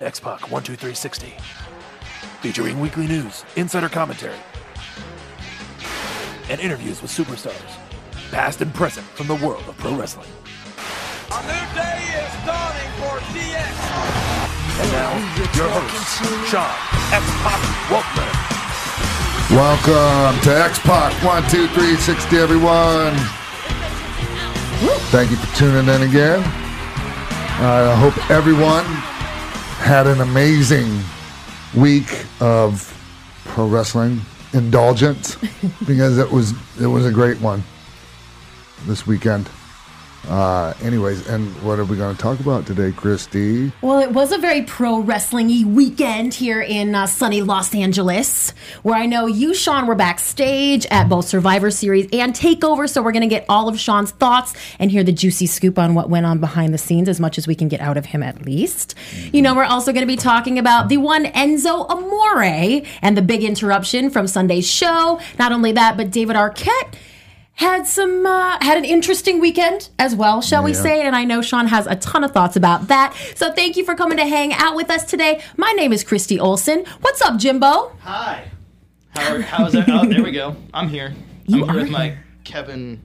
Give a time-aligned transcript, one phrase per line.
[0.00, 1.34] X Pac 12360.
[2.40, 4.36] Featuring weekly news, insider commentary,
[6.48, 7.76] and interviews with superstars,
[8.30, 10.28] past and present from the world of pro wrestling.
[11.32, 13.74] A new day is dawning for DX.
[14.78, 15.18] And now,
[15.58, 16.70] your host, Sean
[17.10, 17.58] X Pac
[17.90, 18.30] Waltman.
[19.50, 21.12] Welcome to X Pac
[21.50, 23.16] 12360, everyone.
[25.10, 26.40] Thank you for tuning in again.
[27.60, 28.84] I hope everyone
[29.78, 31.00] had an amazing
[31.74, 32.94] week of
[33.44, 34.20] pro wrestling
[34.52, 35.36] indulgence
[35.86, 37.62] because it was it was a great one
[38.86, 39.48] this weekend.
[40.26, 43.72] Uh, anyways, and what are we going to talk about today, Christy?
[43.80, 48.50] Well, it was a very pro wrestling weekend here in uh, sunny Los Angeles,
[48.82, 52.88] where I know you, Sean, were backstage at both Survivor Series and Takeover.
[52.88, 55.94] So we're going to get all of Sean's thoughts and hear the juicy scoop on
[55.94, 58.22] what went on behind the scenes, as much as we can get out of him
[58.22, 58.94] at least.
[59.32, 63.22] You know, we're also going to be talking about the one Enzo Amore and the
[63.22, 65.20] big interruption from Sunday's show.
[65.38, 66.94] Not only that, but David Arquette
[67.58, 71.02] had some uh, had an interesting weekend as well, shall we say?
[71.02, 73.14] And I know Sean has a ton of thoughts about that.
[73.34, 75.42] So thank you for coming to hang out with us today.
[75.56, 76.84] My name is Christy Olson.
[77.00, 77.96] What's up, Jimbo?
[78.00, 78.48] Hi.
[79.10, 79.88] How are, how's it?
[79.88, 80.54] Oh, there we go.
[80.72, 81.12] I'm here.
[81.46, 82.24] You I'm here with my here.
[82.44, 83.02] Kevin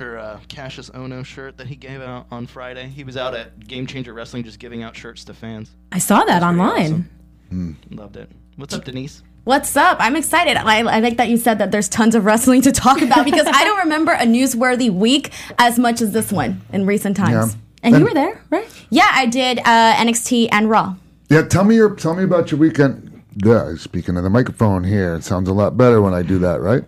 [0.00, 2.88] or uh, Kassius Ohno shirt that he gave out on Friday.
[2.88, 5.70] He was out at Game Changer Wrestling just giving out shirts to fans.
[5.92, 7.08] I saw that online.
[7.50, 7.78] awesome.
[7.90, 8.30] Loved it.
[8.56, 9.22] What's up, Denise?
[9.46, 9.98] What's up?
[10.00, 10.56] I'm excited.
[10.56, 13.46] I, I like that you said that there's tons of wrestling to talk about because
[13.46, 17.54] I don't remember a newsworthy week as much as this one in recent times.
[17.54, 17.60] Yeah.
[17.84, 18.68] And you were there, right?
[18.90, 20.96] Yeah, I did uh, NXT and Raw.
[21.28, 23.22] Yeah, tell me your tell me about your weekend.
[23.36, 26.60] Yeah, speaking of the microphone here, it sounds a lot better when I do that,
[26.60, 26.82] right?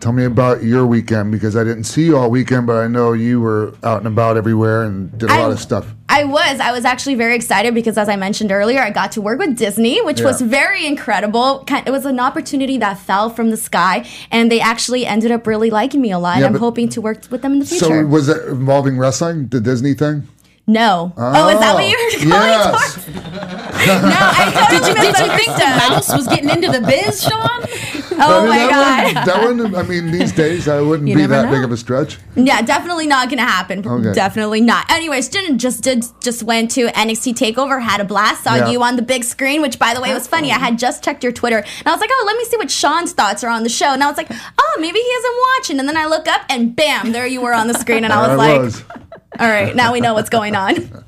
[0.00, 3.14] Tell me about your weekend because I didn't see you all weekend, but I know
[3.14, 5.92] you were out and about everywhere and did a I- lot of stuff.
[6.10, 6.58] I was.
[6.58, 9.58] I was actually very excited because, as I mentioned earlier, I got to work with
[9.58, 11.64] Disney, which was very incredible.
[11.68, 15.68] It was an opportunity that fell from the sky, and they actually ended up really
[15.68, 16.38] liking me a lot.
[16.38, 17.84] Yeah, I'm hoping to work with them in the future.
[17.84, 20.26] So was it involving wrestling, the Disney thing?
[20.66, 21.12] no.
[21.16, 22.94] Oh, is that what oh, you were calling Yes.
[22.94, 23.08] towards?
[23.78, 25.90] No, I totally Did you think the misunderstood.
[25.90, 27.62] mouse was getting into the biz, Sean?
[28.30, 29.44] Oh my that god.
[29.44, 31.50] One, that one, I mean, these days, I wouldn't You be never that know.
[31.52, 32.18] big of a stretch.
[32.34, 33.86] Yeah, definitely not gonna happen.
[33.86, 34.12] Okay.
[34.12, 34.90] Definitely not.
[34.90, 38.44] Anyways, didn't just did just went to NXT Takeover, had a blast.
[38.44, 38.70] Saw Yeah.
[38.70, 40.50] you on the big screen, which by the way was funny.
[40.50, 42.70] I had just checked your Twitter, and I was like, oh, let me see what
[42.70, 43.86] Sean's thoughts are on the show.
[43.92, 45.78] And I was like, oh, maybe he isn't watching.
[45.78, 48.26] And then I look up, and bam, there you were on the screen, and I
[48.28, 49.00] was like,
[49.40, 50.74] all right, now we know what's going on.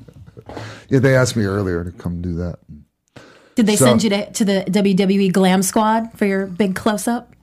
[0.89, 2.59] Yeah, they asked me earlier to come do that.
[3.55, 7.07] Did they So- send you to, to the WWE Glam Squad for your big close
[7.07, 7.33] up?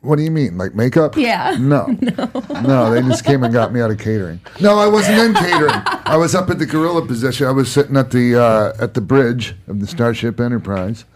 [0.00, 1.16] What do you mean, like makeup?
[1.16, 1.56] Yeah.
[1.58, 2.30] No, no,
[2.60, 4.38] No, They just came and got me out of catering.
[4.60, 5.72] No, I wasn't in catering.
[6.04, 7.46] I was up at the gorilla position.
[7.46, 11.06] I was sitting at the uh, at the bridge of the Starship Enterprise.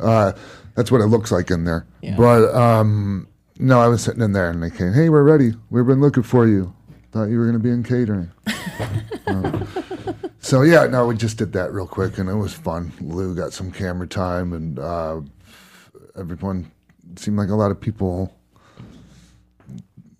[0.00, 0.32] Uh,
[0.74, 1.86] that's what it looks like in there.
[2.16, 3.28] But um,
[3.60, 4.92] no, I was sitting in there, and they came.
[4.92, 5.54] Hey, we're ready.
[5.70, 6.74] We've been looking for you.
[7.12, 8.30] Thought you were going to be in catering.
[9.28, 9.64] Uh,
[10.46, 12.92] so yeah, no, we just did that real quick, and it was fun.
[13.00, 15.20] Lou got some camera time, and uh,
[16.16, 16.70] everyone
[17.16, 18.32] seemed like a lot of people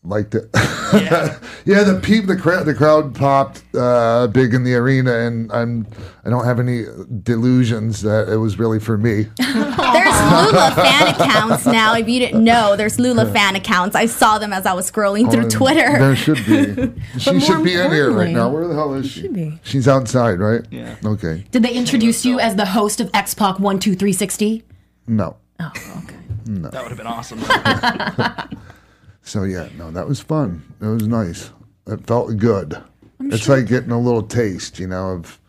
[0.06, 0.48] liked it.
[0.54, 1.38] Yeah.
[1.64, 5.86] yeah, the peep, the crowd, the crowd popped uh, big in the arena, and I'm
[6.24, 6.84] I don't have any
[7.22, 9.26] delusions that it was really for me.
[9.38, 11.94] There's Lula fan accounts now.
[11.94, 13.94] If you didn't know, there's Lula fan accounts.
[13.94, 15.98] I saw them as I was scrolling through Twitter.
[15.98, 16.92] There should be.
[17.18, 18.48] She should be in here right now.
[18.50, 19.22] Where the hell is she?
[19.22, 19.58] should be.
[19.62, 20.62] She's outside, right?
[20.70, 20.96] Yeah.
[21.04, 21.44] Okay.
[21.50, 24.62] Did they introduce you as the host of X Pac 12360?
[25.06, 25.36] No.
[25.60, 25.72] Oh,
[26.04, 26.16] okay.
[26.46, 26.68] No.
[26.68, 27.40] That would have been awesome.
[29.26, 30.62] So yeah, no, that was fun.
[30.80, 31.50] It was nice.
[31.88, 32.80] It felt good.
[33.20, 35.40] it's like getting a little taste, you know, of.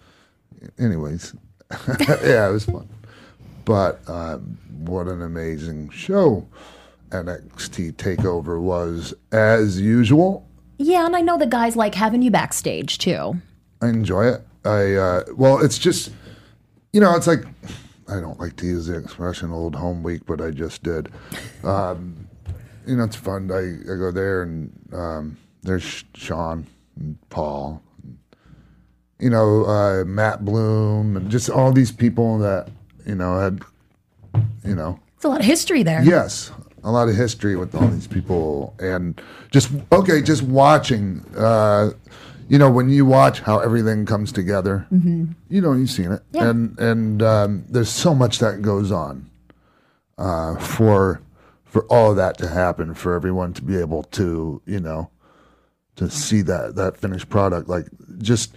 [0.80, 1.36] Anyways,
[1.88, 2.90] yeah, it was fun.
[3.66, 6.48] But um, what an amazing show
[7.12, 10.48] NXT Takeover was, as usual.
[10.80, 13.40] Yeah, and I know the guys like having you backstage too.
[13.82, 14.42] I enjoy it.
[14.66, 16.12] I uh, well, it's just,
[16.94, 17.44] you know, it's like
[18.08, 21.12] I don't like to use the expression "old home week," but I just did.
[21.64, 22.27] Um,
[22.88, 23.52] you know, it's fun.
[23.52, 26.66] I, I go there and um, there's Sean
[27.00, 28.18] and Paul, and,
[29.20, 32.70] you know, uh, Matt Bloom, and just all these people that
[33.06, 33.62] you know had,
[34.64, 36.04] you know, It's a lot of history there.
[36.04, 36.52] Yes,
[36.84, 39.20] a lot of history with all these people, and
[39.52, 41.24] just okay, just watching.
[41.38, 41.92] Uh,
[42.50, 44.88] you know, when you watch how everything comes together,
[45.50, 46.50] you know, you've seen it, Yeah.
[46.50, 49.30] and and um, there's so much that goes on
[50.18, 51.20] uh, for
[51.68, 55.10] for all of that to happen, for everyone to be able to, you know,
[55.96, 57.88] to see that that finished product, like
[58.20, 58.56] just.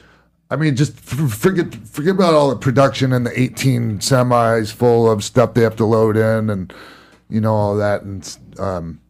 [0.52, 5.22] I mean, just forget forget about all the production and the 18 semis full of
[5.22, 6.74] stuff they have to load in, and
[7.28, 9.00] you know all that, and um,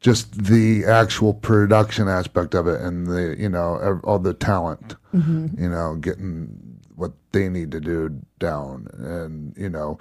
[0.00, 5.68] just the actual production aspect of it, and the you know all the talent, you
[5.68, 9.98] know, getting what they need to do down, and you know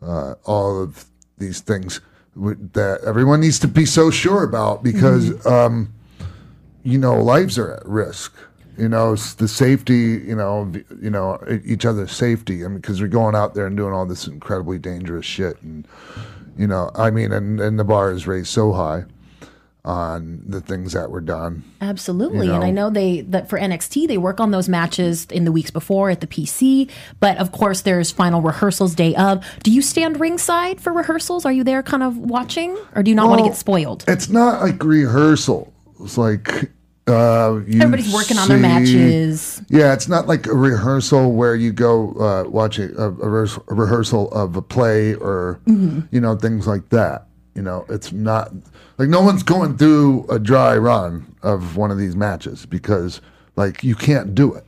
[0.00, 1.04] uh, all of
[1.38, 2.00] these things
[2.34, 5.92] that everyone needs to be so sure about because um,
[6.82, 8.34] you know lives are at risk.
[8.78, 10.22] You know the safety.
[10.26, 12.64] You know you know each other's safety.
[12.64, 15.86] I mean, because we're going out there and doing all this incredibly dangerous shit, and
[16.56, 19.04] you know, I mean, and and the bar is raised so high
[19.84, 21.64] on the things that were done.
[21.80, 22.46] Absolutely.
[22.46, 22.88] You And I know?
[22.88, 26.20] know they that for NXT they work on those matches in the weeks before at
[26.20, 26.88] the PC,
[27.18, 29.44] but of course there's final rehearsals day of.
[29.64, 31.44] Do you stand ringside for rehearsals?
[31.44, 34.04] Are you there kind of watching or do you not want to get spoiled?
[34.06, 35.72] It's not like rehearsal.
[36.00, 36.70] It's like
[37.08, 39.60] uh, you Everybody's working on their matches.
[39.68, 44.54] Yeah, it's not like a rehearsal where you go uh, watch a a rehearsal of
[44.54, 46.00] a play or Mm-hmm.
[46.14, 47.26] you know things like that.
[47.54, 48.52] You know, it's not
[48.98, 53.20] like no one's going through a dry run of one of these matches because
[53.56, 54.64] like you can't do it.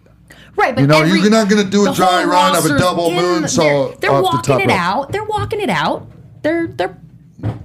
[0.56, 3.10] Right, but You know, every- you're not gonna do a dry run of a double
[3.10, 3.56] moonsault
[4.00, 4.78] They're, they're the walking top it rope.
[4.78, 5.12] out.
[5.12, 6.06] They're walking it out.
[6.42, 6.96] They're they're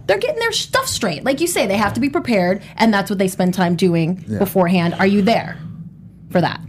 [0.08, 1.24] they're getting their stuff straight.
[1.24, 4.16] Like you say, they have to be prepared, and that's what they spend time doing
[4.40, 4.96] beforehand.
[4.96, 5.58] Are you there
[6.32, 6.60] for that?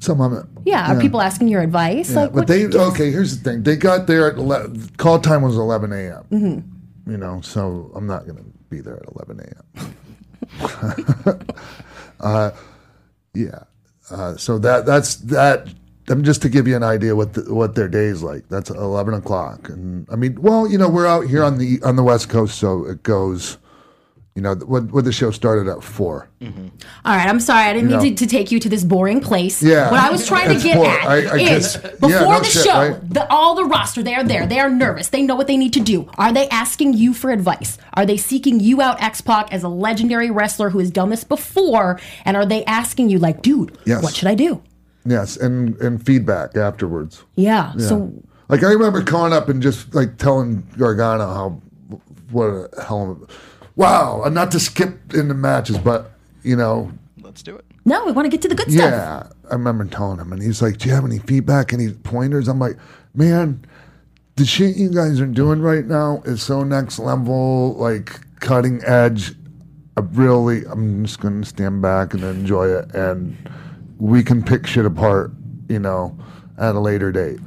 [0.00, 0.44] Some of it.
[0.64, 0.92] Yeah.
[0.94, 2.10] Are people asking your advice?
[2.10, 3.10] Yeah, like, but they okay.
[3.10, 6.24] Here's the thing: they got there at ele- call time was 11 a.m.
[6.30, 6.72] Mm-hmm.
[7.06, 9.96] You know, so I'm not going to be there at 11 a.m.
[12.20, 12.50] uh,
[13.34, 13.64] yeah.
[14.10, 15.68] Uh, so that that's that.
[16.08, 18.48] I'm just to give you an idea what the, what their day is like.
[18.48, 21.96] That's 11 o'clock, and I mean, well, you know, we're out here on the on
[21.96, 23.58] the West Coast, so it goes.
[24.36, 26.66] You know, what when the show started at 4 mm-hmm.
[27.06, 27.64] All right, I'm sorry.
[27.68, 29.62] I didn't You mean to, to take you to this boring place.
[29.62, 29.90] Yeah.
[29.90, 30.90] What I was trying to get boring.
[30.90, 33.10] at I- I is just- before yeah, no the shit, show, right?
[33.14, 34.46] the, all the roster, they are there.
[34.46, 35.08] They are nervous.
[35.08, 36.06] They know what they need to do.
[36.18, 37.78] Are they asking you for advice?
[37.94, 41.24] Are they seeking you out, X Pac, as a legendary wrestler who has done this
[41.24, 41.98] before?
[42.26, 44.02] And are they asking you, like, dude, Yes.
[44.02, 44.62] what should I do?
[45.06, 47.22] Yes, and and feedback afterwards.
[47.36, 47.72] Yeah.
[47.76, 47.86] Yeah.
[47.88, 48.12] So,
[48.50, 51.62] like I remember calling up and just like telling Gargano how
[52.30, 56.12] what a hell of a wow, and not to skip into matches, but
[56.42, 56.90] you know,
[57.20, 57.64] Let's do it.
[57.84, 58.90] no, we want to get to the good stuff.
[58.90, 59.26] yeah.
[59.50, 62.58] I remember telling him, and he's like, "Do you have any feedback, any pointers?" I'm
[62.58, 62.76] like,
[63.14, 63.64] "Man,
[64.36, 69.32] the shit you guys are doing right now is so next level, like cutting edge.
[69.96, 73.36] I really, I'm just gonna stand back and enjoy it, and
[73.98, 75.32] we can pick shit apart,
[75.68, 76.16] you know."
[76.58, 77.38] At a later date,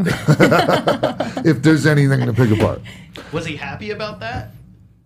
[1.44, 2.80] if there's anything to pick apart,
[3.32, 4.52] Was he happy about that?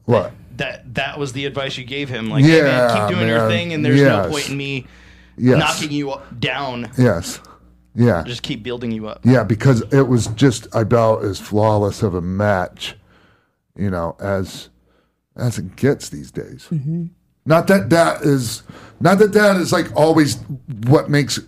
[0.04, 0.34] what?
[0.58, 2.30] That that was the advice you gave him.
[2.30, 4.86] Like, hey man, Yeah, keep doing your thing, and there's no point in me
[5.38, 6.92] Yes, knocking you down.
[6.98, 7.40] yes,
[7.96, 8.24] yeah.
[8.24, 9.22] Just keep building you up.
[9.24, 12.96] Yeah, because it was just about as flawless of a match,
[13.76, 14.70] you know, as
[15.36, 16.68] as it gets these days.
[16.72, 17.06] Mm-hmm.
[17.46, 18.62] Not that that is
[19.00, 20.36] not that that is like always
[20.88, 21.40] what makes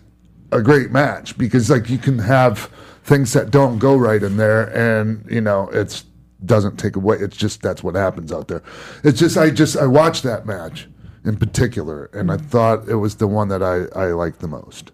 [0.52, 2.72] a great match because like you can have
[3.04, 6.06] things that don't go right in there and you know it's
[6.44, 7.18] doesn't take away.
[7.18, 8.64] It's just that's what happens out there.
[9.04, 10.88] It's just i just i watched that match
[11.24, 12.48] in particular and i mm-hmm.
[12.48, 14.92] thought it was the one that i i liked the most.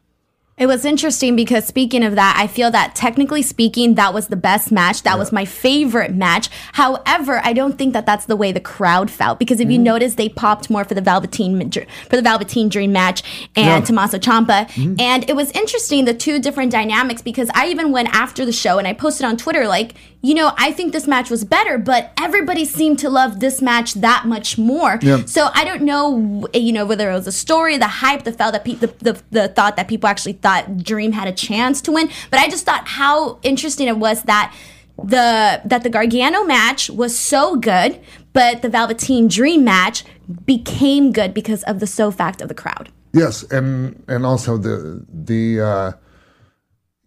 [0.62, 4.36] It was interesting because speaking of that, I feel that technically speaking, that was the
[4.36, 5.02] best match.
[5.02, 6.50] That was my favorite match.
[6.74, 9.86] However, I don't think that that's the way the crowd felt because if you mm-hmm.
[9.86, 13.24] notice, they popped more for the Velveteen for the Velveteen Dream match
[13.56, 13.82] and Yeah.
[13.82, 15.00] Tommaso Ciampa, mm-hmm.
[15.00, 18.78] and it was interesting the two different dynamics because I even went after the show
[18.78, 22.12] and I posted on Twitter like, you know, I think this match was better, but
[22.18, 25.00] everybody seemed to love this match that much more.
[25.02, 25.26] Yeah.
[25.26, 28.54] So I don't know, you know, whether it was a story, the hype, the felt
[28.54, 31.92] that pe- the, the the thought that people actually thought Dream had a chance to
[31.92, 32.10] win.
[32.30, 34.56] But I just thought how interesting it was that
[35.04, 38.00] the that the Gargano match was so good,
[38.34, 40.04] but the Velveteen Dream match
[40.46, 42.90] became good because of the so fact of the crowd.
[43.14, 45.92] Yes, and and also the the uh,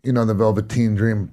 [0.02, 1.32] you know the Velveteen Dream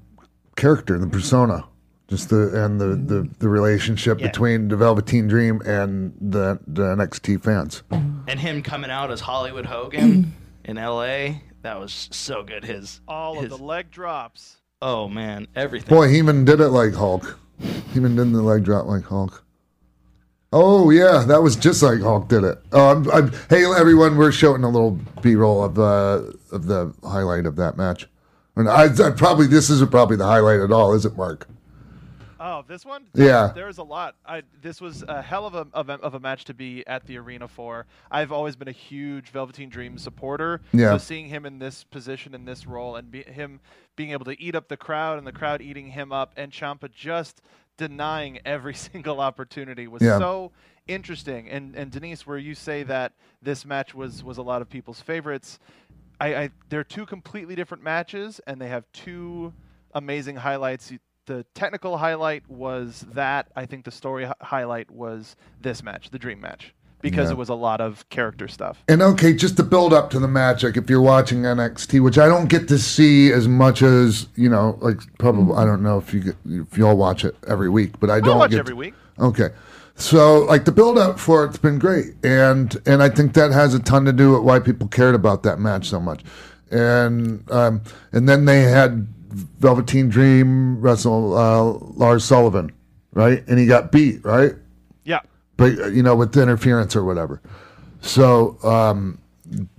[0.55, 1.67] character, the persona,
[2.11, 4.27] Just the and the the, the relationship Yeah.
[4.27, 7.83] between the Velveteen Dream and the the NXT fans.
[7.89, 10.33] And him coming out as Hollywood Hogan
[10.65, 11.41] in L.A.
[11.61, 12.65] That was so good.
[12.65, 14.57] His All his, of the leg drops.
[14.81, 15.87] oh man, everything.
[15.95, 17.39] Boy, Heyman did it like Hulk.
[17.61, 19.45] Heyman did the leg drop like Hulk.
[20.51, 22.57] Oh yeah, that was just like Hulk did it.
[22.73, 27.45] Oh, I'm, I'm, hey everyone, we're showing a little B-roll of uh, of the highlight
[27.45, 28.05] of that match.
[28.57, 31.47] And I, I probably this isn't probably the highlight at all, is it, Mark?
[32.43, 33.05] Oh, this one?
[33.13, 33.51] Yeah.
[33.53, 34.15] There's a lot.
[34.25, 37.05] I, this was a hell of a, of a of a match to be at
[37.05, 37.85] the arena for.
[38.09, 40.61] I've always been a huge Velveteen Dream supporter.
[40.73, 40.93] Yeah.
[40.93, 43.59] So seeing him in this position, in this role, and be, him
[43.95, 46.91] being able to eat up the crowd and the crowd eating him up, and Ciampa
[46.91, 47.41] just
[47.77, 50.17] denying every single opportunity was Yeah.
[50.17, 50.51] so
[50.87, 51.47] interesting.
[51.47, 54.99] And and Denise, where you say that this match was was a lot of people's
[54.99, 55.59] favorites,
[56.19, 59.53] I, I they're two completely different matches, and they have two
[59.93, 60.91] amazing highlights.
[61.27, 63.47] The technical highlight was that.
[63.55, 67.33] I think the story hi- highlight was this match, the dream match, because Yeah.
[67.33, 68.83] it was a lot of character stuff.
[68.87, 72.17] And okay, just to build up to the match, like if you're watching NXT, which
[72.17, 75.97] I don't get to see as much as you know, like probably I don't know
[75.99, 78.59] if you get, if you all watch it every week, but I don't watch get
[78.59, 78.95] every week.
[79.19, 79.49] Okay,
[79.95, 83.75] so like the build up for it's been great, and and I think that has
[83.75, 86.23] a ton to do with why people cared about that match so much,
[86.71, 91.63] and um, and then they had Velveteen Dream wrestle uh,
[91.95, 92.71] Lars Sullivan,
[93.13, 94.53] right, and he got beat, right?
[95.03, 95.19] Yeah.
[95.57, 97.41] but uh, you know with interference or whatever.
[98.01, 99.17] So um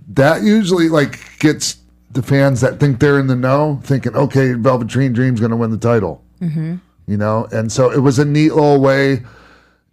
[0.09, 1.77] that usually like gets
[2.11, 5.71] the fans that think they're in the know thinking okay velveteen dream's going to win
[5.71, 6.23] the title.
[6.41, 6.75] Mm-hmm.
[7.07, 7.47] you know?
[7.51, 9.23] And so it was a neat little way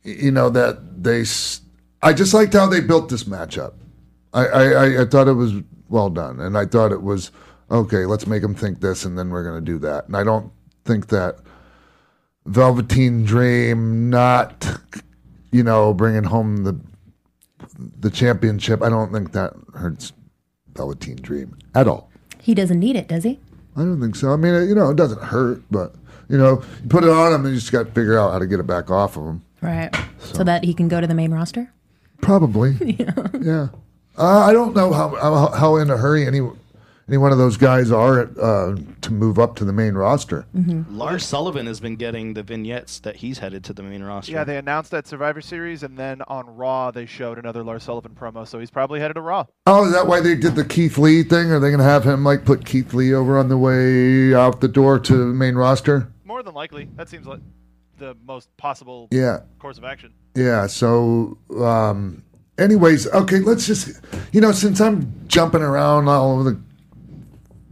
[0.03, 1.61] you know that they s-
[2.03, 3.75] i just liked how they built this matchup.
[4.33, 5.53] I, I i i thought it was
[5.89, 7.31] well done and i thought it was
[7.71, 10.25] okay let's make them think this and then we're going to do that and i
[10.25, 10.53] don't
[10.85, 11.39] think that
[12.47, 14.67] Velveteen Dream not,
[15.53, 16.79] you know, bringing home the
[18.01, 18.83] the championship.
[18.83, 20.13] I don't think that hurts
[20.75, 22.11] Velveteen Dream at all.
[22.41, 23.39] He doesn't need it, does he?
[23.77, 24.33] I don't think so.
[24.33, 25.95] I mean, you know, it doesn't hurt, but
[26.29, 28.39] you know, you put it on him, and you just got to figure out how
[28.39, 29.45] to get it back off of him.
[29.61, 29.95] Right.
[30.19, 31.73] So, that he can go to the main roster?
[32.21, 32.73] Probably,
[33.41, 33.69] yeah.
[34.19, 36.41] Uh, I don't know how, how how in a hurry any
[37.11, 40.47] any one of those guys are uh, to move up to the main roster.
[40.89, 44.31] Lars Sullivan has been getting the vignettes that he's headed to the main roster.
[44.31, 48.13] Yeah, they announced that Survivor Series, and then on Raw they showed another Lars Sullivan
[48.19, 49.47] promo, so he's probably headed to Raw.
[49.67, 51.51] Oh, is that why they did the Keith Lee thing?
[51.51, 54.61] Are they going to have him like put Keith Lee over on the way out
[54.61, 56.13] the door to the main roster?
[56.25, 57.41] More than likely, that seems like
[57.99, 60.13] the most possible Yeah, course of action.
[60.37, 60.69] yeah.
[60.69, 62.23] So, um,
[62.57, 64.01] anyways, okay, let's just,
[64.33, 66.61] you know, since I'm jumping around all over the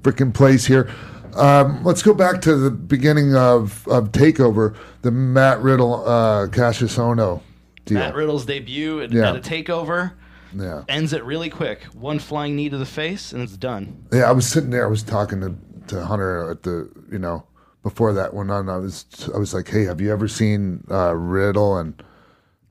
[0.02, 0.90] freaking place here,
[1.34, 6.98] um, let's go back to the beginning of, of Takeover, the Matt Riddle, uh, Kassius
[6.98, 7.42] Ohno
[7.84, 7.98] deal.
[7.98, 9.30] Matt Riddle's debut at, Yeah.
[9.30, 10.12] at a takeover
[10.54, 10.82] yeah.
[10.88, 11.84] ends it really quick.
[11.94, 14.06] One flying knee to the face, and it's done.
[14.12, 14.84] Yeah, I was sitting there.
[14.84, 15.54] I was talking to,
[15.88, 17.44] to Hunter at the, you know,
[17.82, 18.68] before that went on.
[18.68, 22.02] I was, I was like, "Hey, have you ever seen uh, Riddle and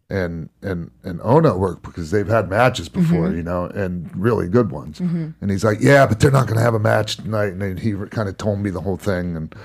[0.10, 4.72] and and and Ohno work because they've had matches before, you know, and really good
[4.72, 5.00] ones."
[5.42, 7.78] And he's like, "Yeah, but they're not going to have a match tonight." And then
[7.78, 9.56] he kind of told me the whole thing, and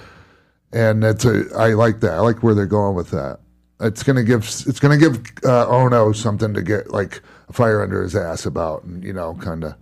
[0.72, 2.12] and it's a, I like that.
[2.12, 3.40] I like where they're going with that.
[3.80, 8.02] It's gonna give it's gonna give uh, Ohno something to get like a fire under
[8.02, 9.74] his ass about, and you know, kind of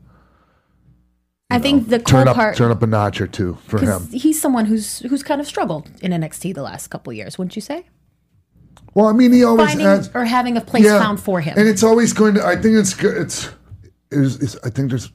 [1.51, 4.07] I think the cool turn up part turn up a notch or two for him.
[4.09, 7.63] he's someone who's who's kind of struggled in NXT the last couple years, wouldn't you
[7.63, 7.87] say?
[8.95, 11.57] Well, I mean, he always Finding or having a place found for him.
[11.57, 12.45] and it's always going to.
[12.45, 13.51] I think it's it's
[14.11, 15.13] is it's, I think there's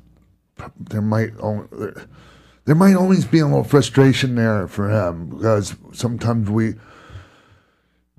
[0.80, 1.32] there might
[1.72, 2.08] there,
[2.66, 6.76] there might always be a little frustration there for him because sometimes we.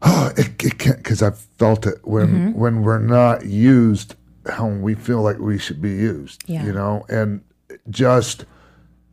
[0.02, 2.58] Oh, it, it can't because I've felt it when Mm-hmm.
[2.58, 4.14] when we're not used
[4.48, 6.44] how we feel like we should be used.
[6.46, 6.64] Yeah.
[6.66, 7.42] You know, and
[7.90, 8.44] just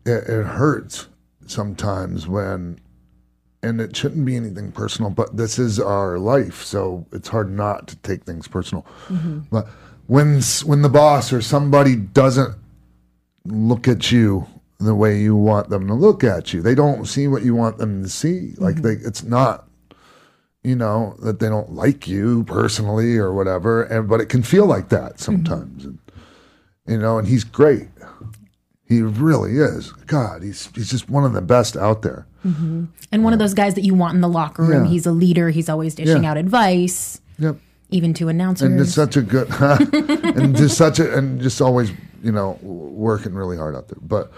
[0.06, 1.08] it, it hurts
[1.48, 2.80] sometimes when
[3.64, 7.88] and it shouldn't be anything personal, but this is our life, so it's hard not
[7.88, 8.86] to take things personal.
[9.08, 9.40] Mm-hmm.
[9.50, 9.68] But
[10.08, 12.56] when when the boss or somebody doesn't
[13.46, 14.46] look at you
[14.80, 17.78] the way you want them to look at you, they don't see what you want
[17.78, 18.54] them to see.
[18.58, 19.02] Like mm-hmm.
[19.02, 19.68] they, it's not,
[20.62, 24.66] you know, that they don't like you personally or whatever, and but it can feel
[24.66, 25.24] like that mm-hmm.
[25.24, 26.00] sometimes, and,
[26.86, 27.18] you know.
[27.18, 27.88] And he's great.
[28.94, 29.92] He really is.
[30.08, 32.26] God, he's he's just one of the best out there.
[32.44, 34.86] and one of those guys that you want in the locker room.
[34.86, 34.92] Yeah.
[34.92, 35.50] He's a leader.
[35.50, 36.32] He's always dishing Yeah.
[36.32, 37.58] out advice, Yep.
[37.90, 38.70] even to announcers.
[38.70, 43.34] and just such a good and just such a and just always you know working
[43.34, 44.32] really hard out there but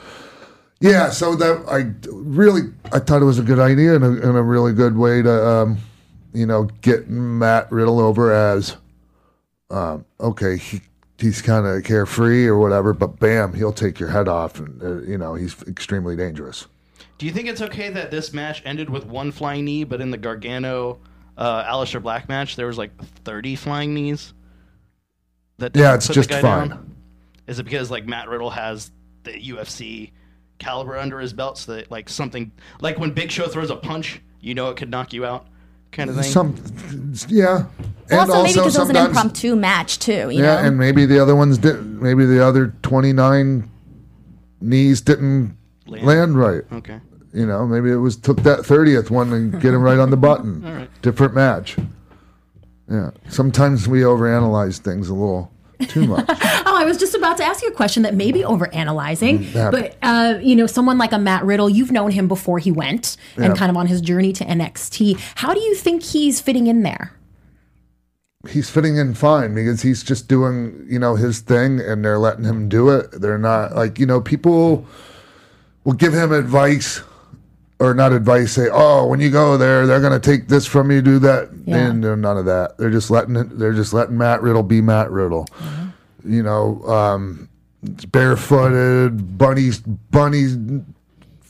[0.82, 2.62] Yeah, so that I really
[2.94, 5.48] I thought it was a good idea and a, and a really good way to
[5.48, 5.78] um,
[6.34, 8.76] you know get Matt Riddle over as
[9.72, 10.82] um, okay he
[11.20, 15.02] he's kind of carefree or whatever, but bam he'll take your head off and uh,
[15.02, 16.68] you know he's extremely dangerous.
[17.18, 20.12] Do you think it's okay that this match ended with one flying knee, but in
[20.12, 21.00] the Gargano
[21.38, 22.92] uh, Aleister Black match there was like
[23.24, 24.34] 30 flying knees?
[25.58, 26.70] That Yeah, it's just fine.
[26.70, 26.96] down?
[27.48, 28.92] Is it because like Matt Riddle has
[29.24, 30.12] the UFC
[30.58, 34.22] caliber under his belt, so that like something like when Big Show throws a punch,
[34.42, 35.48] you know it could knock you out,
[35.92, 36.26] kind of thing?
[36.26, 36.56] Some
[37.30, 37.66] yeah,
[38.10, 40.30] Well, and also, maybe because it was an impromptu match too.
[40.30, 40.68] You yeah, know?
[40.68, 41.84] and maybe the other ones did.
[42.02, 43.70] Maybe the other twenty nine
[44.62, 45.58] knees didn't
[45.88, 46.06] Land.
[46.06, 46.64] land right.
[46.72, 47.00] okay.
[47.34, 50.18] You know, maybe it was took that thirtieth one and get him right on the
[50.18, 50.64] button.
[50.66, 51.02] All right.
[51.02, 51.78] Different match.
[52.90, 53.12] Yeah.
[53.30, 55.52] Sometimes we overanalyze things a little
[55.88, 56.30] too much.
[56.68, 59.72] Oh, I was just about to ask you a question that may be overanalyzing, Yeah.
[59.72, 63.16] but uh, you know, someone like a Matt Riddle, you've known him before he went
[63.38, 63.54] and Yeah.
[63.56, 65.18] kind of on his journey to NXT.
[65.36, 67.14] How do you think he's fitting in there?
[68.48, 72.46] He's fitting in fine because he's just doing, you know, his thing and they're letting
[72.46, 73.12] him do it.
[73.12, 74.86] They're not like, you know, people
[75.84, 77.02] will give him advice
[77.80, 80.92] or not advice, say, oh, when you go there, they're going to take this from
[80.92, 81.50] you, do that.
[81.66, 81.78] Yeah.
[81.78, 82.78] And they're none of that.
[82.78, 85.48] They're just letting it, they're just letting Matt Riddle be Matt Riddle.
[86.24, 87.50] You know, um,
[87.84, 89.72] barefooted, bunny,
[90.12, 90.46] bunny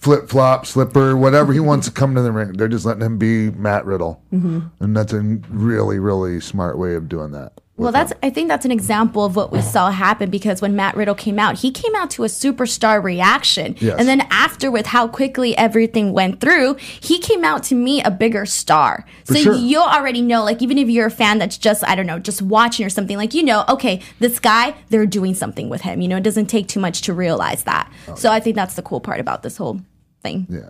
[0.05, 2.53] flip flop, slipper, whatever he wants to come to the ring.
[2.53, 4.21] They're just letting him be Matt Riddle.
[4.31, 4.59] Mm-hmm.
[4.79, 7.53] And that's a really, really smart way of doing that.
[7.77, 10.95] Well, that's I think that's an example of what we saw happen because when Matt
[10.95, 13.75] Riddle came out, he came out to a superstar reaction.
[13.79, 13.99] Yes.
[13.99, 18.11] And then after with how quickly everything went through, he came out to me a
[18.11, 19.05] bigger star.
[19.25, 19.55] For so sure.
[19.55, 22.41] you'll already know like even if you're a fan that's just I don't know, just
[22.41, 25.99] watching or something like you know, okay, this guy, they're doing something with him.
[25.99, 27.91] You know, it doesn't take too much to realize that.
[28.07, 29.81] Oh, so I think that's the cool part about this whole
[30.25, 30.47] thing.
[30.49, 30.69] Yeah.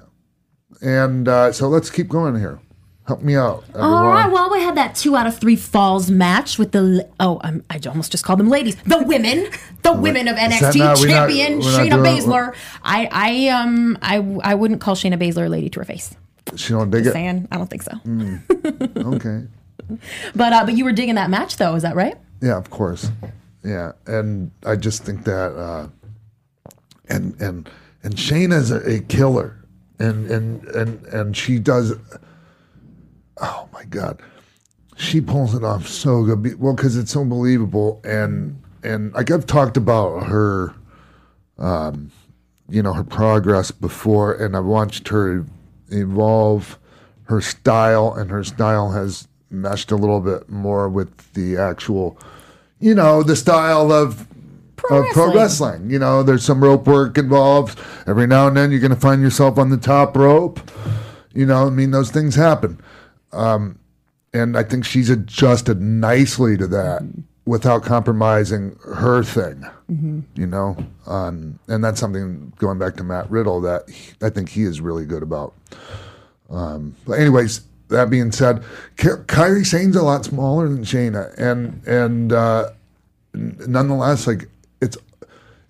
[0.82, 2.60] And uh, so let's keep going here.
[3.08, 3.64] Help me out.
[3.70, 3.94] Everyone.
[3.94, 4.32] All right.
[4.32, 7.80] Well, we had that two out of three falls match with the oh, um, I
[7.88, 8.76] almost just called them ladies.
[8.78, 9.48] The women,
[9.84, 12.56] the women of NXT not- we're not- champion we're not Shayna Baszler.
[12.84, 16.16] I, I, um, I, I wouldn't call Shayna Baszler a lady to her face.
[16.56, 17.14] She don't dig it.
[17.14, 17.94] Saying, I don't think so.
[19.16, 19.48] Okay.
[20.36, 21.76] But, uh, but you were digging that match, though.
[21.76, 22.18] Is that right?
[22.42, 23.12] Yeah, of course.
[23.64, 25.88] Yeah, and I just think that, uh,
[27.08, 27.70] and and
[28.06, 29.58] and Shayna's a, a killer,
[29.98, 31.94] and and and and she does.
[33.42, 34.22] Oh my God,
[34.96, 36.60] she pulls it off so good.
[36.60, 40.76] Well, because it's so believable, and and like I've talked about her,
[41.58, 42.12] um,
[42.70, 45.44] you know, her progress before, and I've watched her
[45.90, 46.78] evolve
[47.24, 52.20] her style, and her style has meshed a little bit more with the actual,
[52.80, 54.28] you know, the style of
[54.76, 55.36] Pro of pro wrestling.
[55.38, 55.90] wrestling.
[55.90, 57.80] You know, there's some rope work involved.
[58.08, 60.60] Every now and then, you're going to find yourself on the top rope.
[61.34, 62.80] You know, I mean, those things happen.
[63.34, 63.80] Um,
[64.34, 67.02] and I think she's adjusted nicely to that
[67.46, 69.64] without compromising her thing.
[70.36, 74.50] You know, um, and that's something going back to Matt Riddle that he- I think
[74.50, 75.54] he is really good about.
[76.50, 78.64] Um, but anyways, that being said,
[78.98, 82.70] Ky- Kairi Sane's a lot smaller than Shayna, and and uh,
[83.34, 84.48] nonetheless, like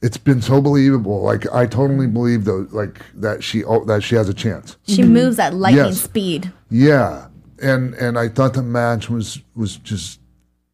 [0.01, 1.21] it's it's been so believable.
[1.21, 4.77] Like I totally believe though, like that she oh, that she has a chance.
[4.87, 6.01] She moves at lightning Yes.
[6.01, 6.51] speed.
[6.69, 7.27] Yeah,
[7.61, 10.19] and and I thought the match was was just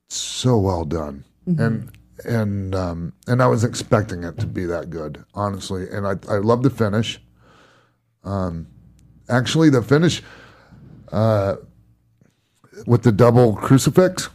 [0.10, 1.92] so well done, and
[2.26, 5.88] and um, and I was expecting it to be that good, honestly.
[5.90, 7.22] And I I love the finish.
[8.24, 8.68] Um,
[9.30, 10.22] actually, the finish,
[11.12, 11.56] uh,
[12.86, 14.30] with the double crucifix.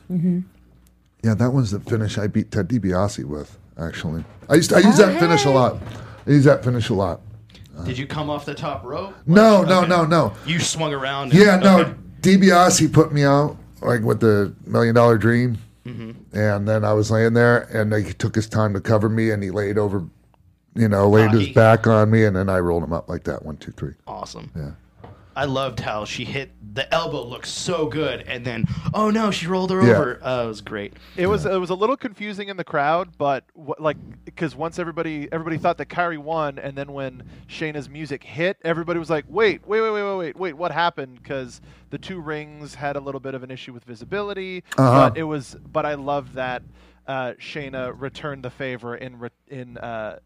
[1.22, 3.58] Yeah, that was the finish I beat Ted DiBiase with.
[3.78, 5.76] Actually, I used I use that finish a lot.
[6.26, 7.20] I use that finish a lot.
[7.84, 9.14] Did you come off the top rope?
[9.26, 9.88] No, no, Okay.
[9.88, 10.32] no, no.
[10.46, 11.32] You swung around.
[11.32, 11.80] and- Yeah, no.
[11.80, 11.94] okay.
[12.22, 16.36] DiBiase put me out like with the million dollar dream, Mm-hmm.
[16.36, 19.42] and then I was laying there, and he took his time to cover me, and
[19.42, 20.04] he laid over,
[20.74, 21.46] you know, laid Cocky.
[21.46, 23.44] his back on me, and then I rolled him up like that.
[23.44, 23.92] One, two, three.
[24.06, 24.50] Awesome.
[24.56, 24.70] Yeah.
[25.36, 29.46] I loved how she hit the elbow looked so good, and then oh no, she
[29.46, 29.92] rolled her Yeah.
[29.98, 30.24] over.
[30.24, 30.94] Uh, it was great.
[31.16, 34.78] It was it was a little confusing in the crowd, but wh- like because once
[34.78, 39.24] everybody everybody thought that Kairi won, and then when Shayna's music hit, everybody was like,
[39.28, 43.00] "Wait, wait, wait, wait, wait, wait, wait, what happened?" Because the two rings had a
[43.00, 45.10] little bit of an issue with visibility, Uh-huh.
[45.10, 45.56] but it was.
[45.72, 46.62] But I love that
[47.06, 50.18] uh, Shayna returned the favor in re- in uh,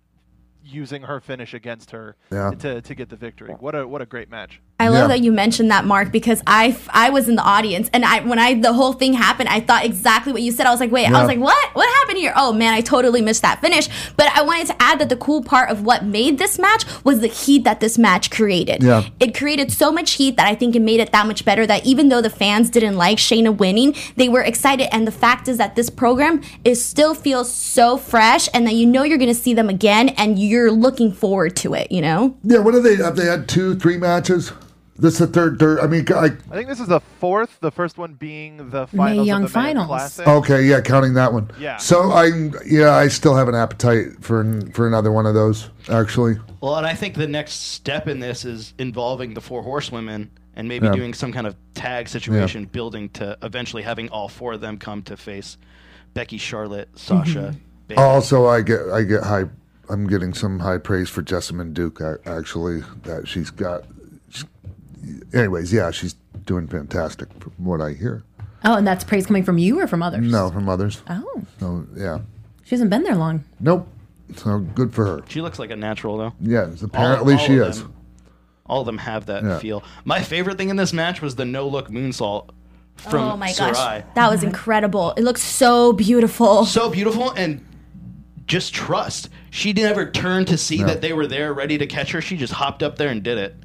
[0.64, 2.50] using her finish against her Yeah.
[2.58, 3.54] to to get the victory.
[3.58, 4.60] What a what a great match.
[4.80, 5.06] I love Yeah.
[5.08, 8.38] that you mentioned that, Mark, because I I was in the audience and I when
[8.38, 10.66] I the whole thing happened, I thought exactly what you said.
[10.66, 11.74] I was like, wait, I was like, what?
[11.74, 12.32] What happened here?
[12.34, 13.88] Oh man, I totally missed that finish.
[14.16, 17.20] But I wanted to add that the cool part of what made this match was
[17.20, 18.82] the heat that this match created.
[18.82, 19.04] Yeah.
[19.20, 21.66] It created so much heat that I think it made it that much better.
[21.66, 24.88] That even though the fans didn't like Shayna winning, they were excited.
[24.94, 28.86] And the fact is that this program is still feels so fresh, and that you
[28.86, 31.92] know you're going to see them again, and you're looking forward to it.
[31.92, 32.36] You know.
[32.44, 32.96] Yeah, what have they?
[32.96, 34.52] Have they had two, three matches?
[35.00, 35.80] This is the third, third.
[35.80, 37.58] I mean, I, I think this is the fourth.
[37.60, 39.86] The first one being the finals Young of the Finals.
[39.86, 40.28] Classic.
[40.28, 41.50] okay, yeah, counting that one.
[41.58, 41.78] Yeah.
[41.78, 45.70] So I, yeah, I still have an appetite for for another one of those.
[45.88, 50.30] Actually, Well, and I think the next step in this is involving the four horsewomen
[50.54, 50.92] and maybe Yeah.
[50.92, 55.02] doing some kind of tag situation, building to eventually having all four of them come
[55.04, 55.56] to face
[56.12, 57.18] Becky, Charlotte, mm-hmm.
[57.24, 57.54] Sasha.
[57.88, 58.02] Bayley.
[58.02, 59.44] also I get I get high.
[59.88, 62.00] I'm getting some high praise for Jessamyn Duke.
[62.26, 63.84] Actually, that she's got.
[65.04, 66.14] She's- anyways, yeah, she's
[66.46, 68.22] doing fantastic from what I hear.
[68.64, 70.30] Oh, and that's praise coming from you or from others?
[70.30, 71.02] No, from others.
[71.08, 72.18] Oh, So yeah,
[72.64, 73.44] she hasn't been there long.
[73.60, 73.88] nope.
[74.36, 75.20] So good for her.
[75.28, 76.32] She looks like a natural, though.
[76.40, 77.80] Yes, All- apparently all she is.
[77.82, 77.92] them-
[78.66, 79.58] all of them have that Yeah.
[79.58, 79.82] feel.
[80.04, 82.50] My favorite thing in this match was the no look moonsault
[82.96, 83.72] from oh my Shirai.
[83.72, 85.12] gosh, that was incredible!
[85.16, 86.64] It looks so beautiful.
[86.66, 87.64] So beautiful and
[88.46, 89.28] just trust.
[89.50, 92.20] She never turned to see that they were there ready to catch her.
[92.20, 93.56] She just hopped up there and did it.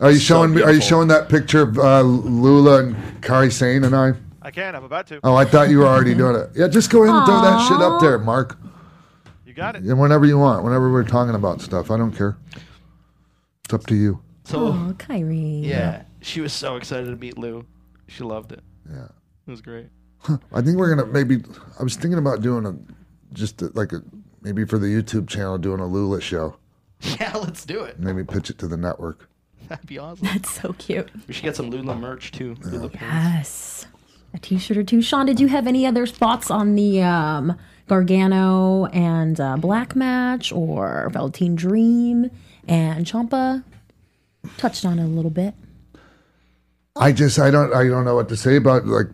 [0.00, 0.62] Are you So showing me?
[0.62, 4.12] Are you showing that picture of uh, Lula and Kairi Sane and I?
[4.42, 4.74] I can.
[4.74, 5.20] I'm about to.
[5.22, 6.50] Oh, I thought you were already doing it.
[6.54, 8.58] Yeah, just go ahead and throw that shit up there, Mark.
[9.44, 9.82] You got it.
[9.82, 12.38] And whenever you want, whenever we're talking about stuff, I don't care.
[13.64, 14.20] It's up to you.
[14.44, 15.64] So Oh, Kairi.
[15.64, 17.66] yeah, she was so excited to meet Lou.
[18.08, 18.60] She loved it.
[18.90, 19.08] Yeah.
[19.46, 19.88] It was great.
[20.52, 21.42] I think we're gonna maybe.
[21.78, 22.74] I was thinking about doing a,
[23.34, 24.02] just a, like a
[24.42, 26.56] maybe for the YouTube channel doing a Lula show.
[27.18, 27.98] Yeah, let's do it.
[27.98, 29.28] Maybe pitch it to the network.
[29.70, 30.26] That'd be awesome.
[30.26, 31.08] That's so cute.
[31.28, 32.56] We should get some Lula merch too.
[32.64, 33.02] Lula pins.
[33.02, 33.86] Yes.
[34.34, 35.00] A t-shirt or two.
[35.00, 37.56] Sean, did you have any other thoughts on the um,
[37.86, 42.32] Gargano and uh, Black match or Velveteen Dream
[42.66, 43.62] and Ciampa?
[44.56, 45.54] Touched on it a little bit.
[46.96, 49.06] I just I don't I don't know what to say about like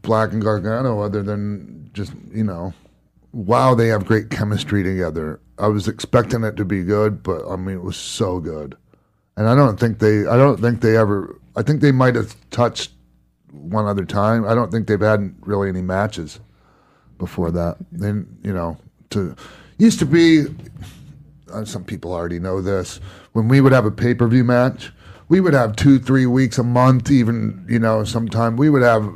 [0.00, 2.72] Black and Gargano other than just you know,
[3.32, 5.38] wow they have great chemistry together.
[5.58, 8.74] I was expecting it to be good, but I mean it was so good,
[9.36, 12.34] and I don't think they I don't think they ever I think they might have
[12.50, 12.92] touched
[13.50, 14.46] one other time.
[14.46, 16.40] I don't think they've had really any matches
[17.18, 17.76] before that.
[17.92, 18.78] Then you know
[19.10, 19.34] to
[19.78, 20.46] used to be
[21.52, 23.00] uh, some people already know this.
[23.32, 24.92] When we would have a pay per view match,
[25.28, 29.10] we would have two, three weeks, a month, even, you know, sometime we would have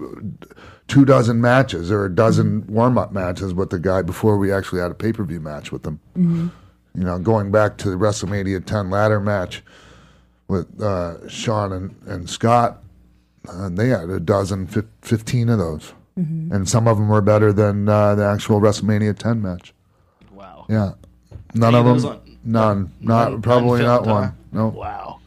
[0.89, 4.81] two dozen matches or a dozen warm up matches with the guy before we actually
[4.81, 6.01] had a pay per view match with them.
[6.95, 9.63] You know, going back to the WrestleMania 10 ladder match
[10.49, 12.83] with uh, Sean and, and Scott,
[13.49, 15.93] uh, they had a dozen, fif- 15 of those.
[16.19, 19.75] And some of them were better than uh, the actual WrestleMania 10 match.
[20.33, 20.65] Wow.
[20.71, 20.93] Yeah.
[21.55, 22.11] None Any of of them.
[22.13, 22.93] on- none.
[23.03, 24.23] Not none- probably none not one.
[24.25, 24.31] huh?
[24.51, 24.69] No.
[24.69, 25.19] Wow.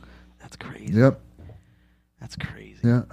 [0.41, 0.93] That's crazy.
[0.93, 1.19] Yep.
[2.19, 2.79] That's crazy.
[2.83, 3.03] Yeah.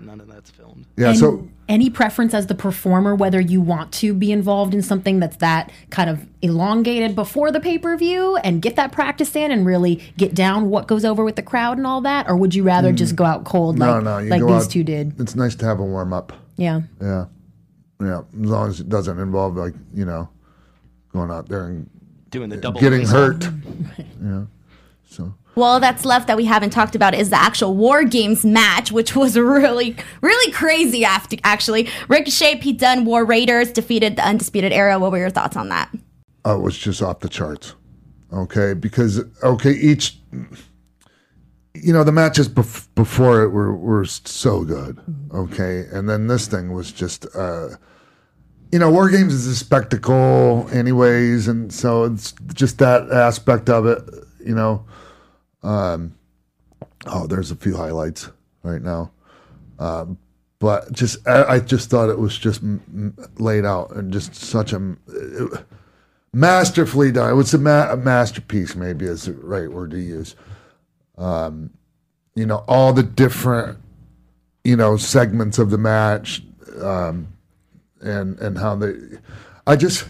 [0.00, 0.86] That none of that's filmed.
[0.96, 1.10] Yeah.
[1.10, 5.20] And So any preference as the performer, whether you want to be involved in something
[5.20, 9.50] that's that kind of elongated before the pay per view and get that practice in
[9.50, 12.54] and really get down what goes over with the crowd and all that, or would
[12.54, 13.16] you rather just mm.
[13.16, 14.18] go out cold no, like no.
[14.18, 15.20] You like these out- two did?
[15.20, 16.32] It's nice to have a warm up.
[16.56, 16.82] Yeah.
[17.00, 17.26] Yeah.
[18.00, 18.22] Yeah.
[18.42, 20.28] As long as it doesn't involve like you know,
[21.12, 21.88] going out there and
[22.30, 23.48] Doing the uh, double getting hurt.
[24.22, 24.44] yeah.
[25.08, 28.90] So Well, that's left that we haven't talked about is the actual War Games match,
[28.90, 31.04] which was really, really crazy.
[31.04, 34.98] After actually, Ricochet, Pete Dunne, War Raiders defeated the Undisputed Era.
[34.98, 35.90] What were your thoughts on that?
[36.44, 37.74] oh, it was just off the charts.
[38.32, 40.18] Okay, because okay, each
[41.74, 44.98] you know the matches bef- before it were were so good.
[45.32, 47.68] Okay, and then this thing was just uh
[48.72, 53.86] you know War Games is a spectacle anyways, and so it's just that aspect of
[53.86, 54.02] it.
[54.44, 54.86] You know,
[55.62, 56.14] um,
[57.06, 58.30] oh, there's a few highlights
[58.62, 59.10] right now.
[59.78, 60.18] Um,
[60.58, 62.82] but just I, I just thought it was just m-
[63.18, 64.94] m- laid out and just such a
[66.32, 67.30] masterfully done.
[67.30, 70.36] It was a, ma- a masterpiece, maybe is the right word to use.
[71.16, 71.70] Um,
[72.34, 73.78] you know, all the different,
[74.64, 76.42] you know, segments of the match,
[76.80, 77.28] um,
[78.00, 78.94] and and how they.
[79.66, 80.06] I just,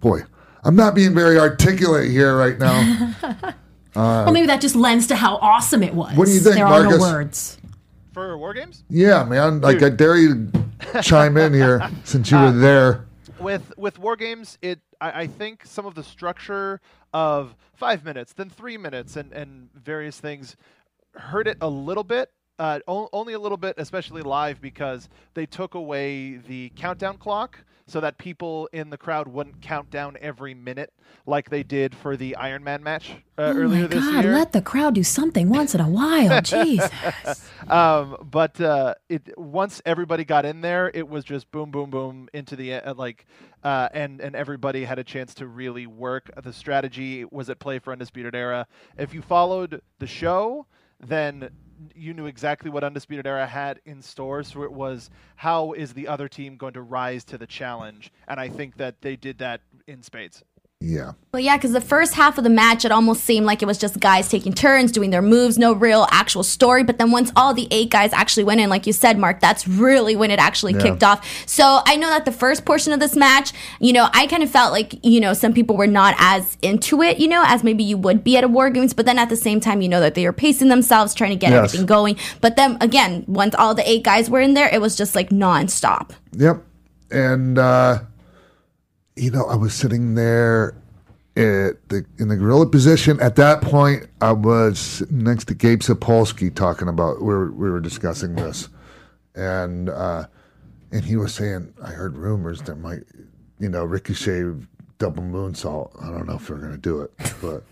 [0.00, 0.20] boy,
[0.64, 3.14] I'm not being very articulate here right now.
[3.94, 6.16] Uh, well, maybe that just lends to how awesome it was.
[6.16, 7.00] What do you think, There are no Marcus?
[7.00, 7.58] words.
[8.12, 8.84] For War Games?
[8.90, 9.60] yeah, man.
[9.62, 10.50] Like I uh, dare you
[10.92, 13.06] to chime in here since you were uh, there.
[13.38, 16.80] with with war games it I, I think some of the structure
[17.14, 20.56] of five minutes then three minutes and and various things
[21.14, 22.30] hurt it a little bit.
[22.58, 27.58] Uh, o- only a little bit, especially live, because they took away the countdown clock
[27.92, 30.94] so that people in the crowd wouldn't count down every minute
[31.26, 34.32] like they did for the Iron Man match uh, oh earlier this God, year.
[34.32, 36.40] let the crowd do something once in a while.
[36.42, 36.90] Jesus.
[37.68, 42.30] um, but uh, it once everybody got in there, it was just boom, boom, boom
[42.32, 43.26] into the uh, like,
[43.62, 46.30] uh, and and everybody had a chance to really work.
[46.42, 48.66] The strategy was at play for Undisputed Era.
[48.96, 50.64] If you followed the show,
[50.98, 51.50] then
[51.94, 54.42] you knew exactly what Undisputed Era had in store.
[54.42, 58.38] So it was how is the other team going to rise to the challenge, and
[58.38, 60.42] I think that they did that in spades.
[60.84, 61.12] Yeah.
[61.32, 63.78] Well, yeah, because the first half of the match, it almost seemed like it was
[63.78, 66.82] just guys taking turns doing their moves, no real actual story.
[66.82, 69.66] But then once all the eight guys actually went in, like you said, Mark, that's
[69.66, 70.82] really when it actually Yeah.
[70.82, 71.24] kicked off.
[71.46, 74.50] So I know that the first portion of this match, you know, I kind of
[74.50, 77.84] felt like, you know, some people were not as into it, you know, as maybe
[77.84, 78.92] you would be at a War Games.
[78.92, 81.36] But then at the same time, you know, that they were pacing themselves, trying to
[81.36, 81.58] get Yes.
[81.66, 82.16] everything going.
[82.40, 85.30] But then again, once all the eight guys were in there, it was just like
[85.30, 86.10] nonstop.
[86.36, 86.62] Yep.
[87.10, 88.00] And uh,
[89.16, 90.74] you know, I was sitting there
[91.34, 93.20] the in the gorilla position.
[93.20, 97.80] At that point, I was next to Gabe Sapolsky talking about we were, we were
[97.80, 98.68] discussing this,
[99.34, 100.26] and uh,
[100.90, 103.02] and he was saying I heard rumors that might,
[103.58, 104.42] you know, Ricochet
[104.98, 106.02] double moonsault.
[106.02, 107.64] I don't know if they're gonna do it, but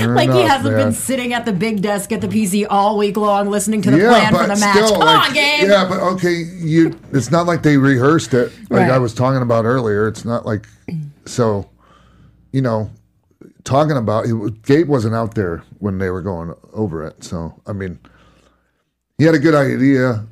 [0.00, 0.86] Like he hasn't man.
[0.86, 3.98] been sitting at the big desk at the PC all week long listening to the
[3.98, 4.76] yeah, plan but for the match.
[4.76, 5.68] still, Come like, on, Gabe.
[5.68, 6.96] Yeah, but okay, you.
[7.12, 8.90] It's not like they rehearsed it, like Right.
[8.90, 10.06] I was talking about earlier.
[10.06, 10.68] It's not like
[11.26, 11.68] so,
[12.52, 12.90] you know,
[13.64, 17.24] talking about it, Gabe wasn't out there when they were going over it.
[17.24, 17.98] So I mean,
[19.18, 20.26] he had a good idea,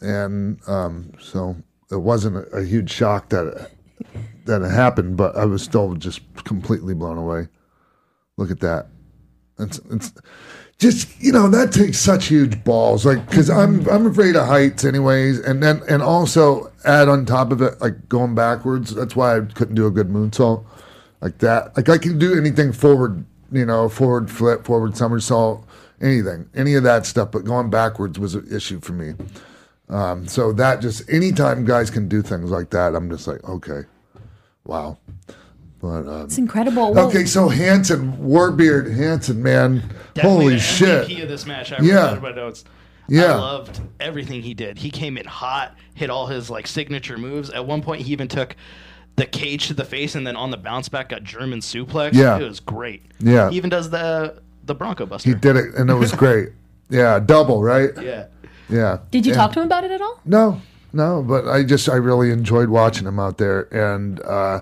[0.00, 1.56] and um, so
[1.90, 5.16] it wasn't a, a huge shock that it, that it happened.
[5.16, 7.48] But I was still just completely blown away.
[8.36, 8.88] Look at that.
[9.58, 10.12] It's, it's
[10.78, 14.84] just you know that takes such huge balls like because i'm i'm afraid of heights
[14.84, 19.36] anyways and then and also add on top of it like going backwards that's why
[19.36, 20.64] i couldn't do a good moonsault
[21.22, 21.74] like that.
[21.76, 25.66] Like i can do anything forward you know forward flip forward somersault
[26.02, 29.14] anything any of that stuff but going backwards was an issue for me.
[29.88, 33.82] Um, so that just anytime guys can do things like that i'm just like okay
[34.64, 34.98] wow
[35.86, 36.92] but um, It's incredible.
[36.94, 39.82] Well, Okay, so Hanson, Warbeard Hanson, man,
[40.20, 41.08] holy the shit!
[41.08, 41.72] MVP of this match.
[41.72, 41.92] I Yeah.
[42.10, 42.16] yeah.
[42.16, 42.64] in my notes.
[43.08, 43.34] Yeah.
[43.34, 44.78] I loved everything he did.
[44.78, 47.50] He came in hot, hit all his like signature moves.
[47.50, 48.56] At one point, he even took
[49.14, 52.14] the cage to the face, and then on the bounce back, got German suplex.
[52.14, 52.36] Yeah.
[52.38, 53.02] it was great.
[53.20, 53.48] Yeah.
[53.50, 55.28] he even does the the Bronco Buster.
[55.28, 56.48] He did it, and it was great.
[56.90, 57.90] Yeah, double, right?
[58.02, 58.26] Yeah,
[58.68, 58.98] Yeah.
[59.12, 60.20] did you And- talk to him about it at all?
[60.24, 60.60] No,
[60.92, 64.60] no, but I just I really enjoyed watching him out there, and uh,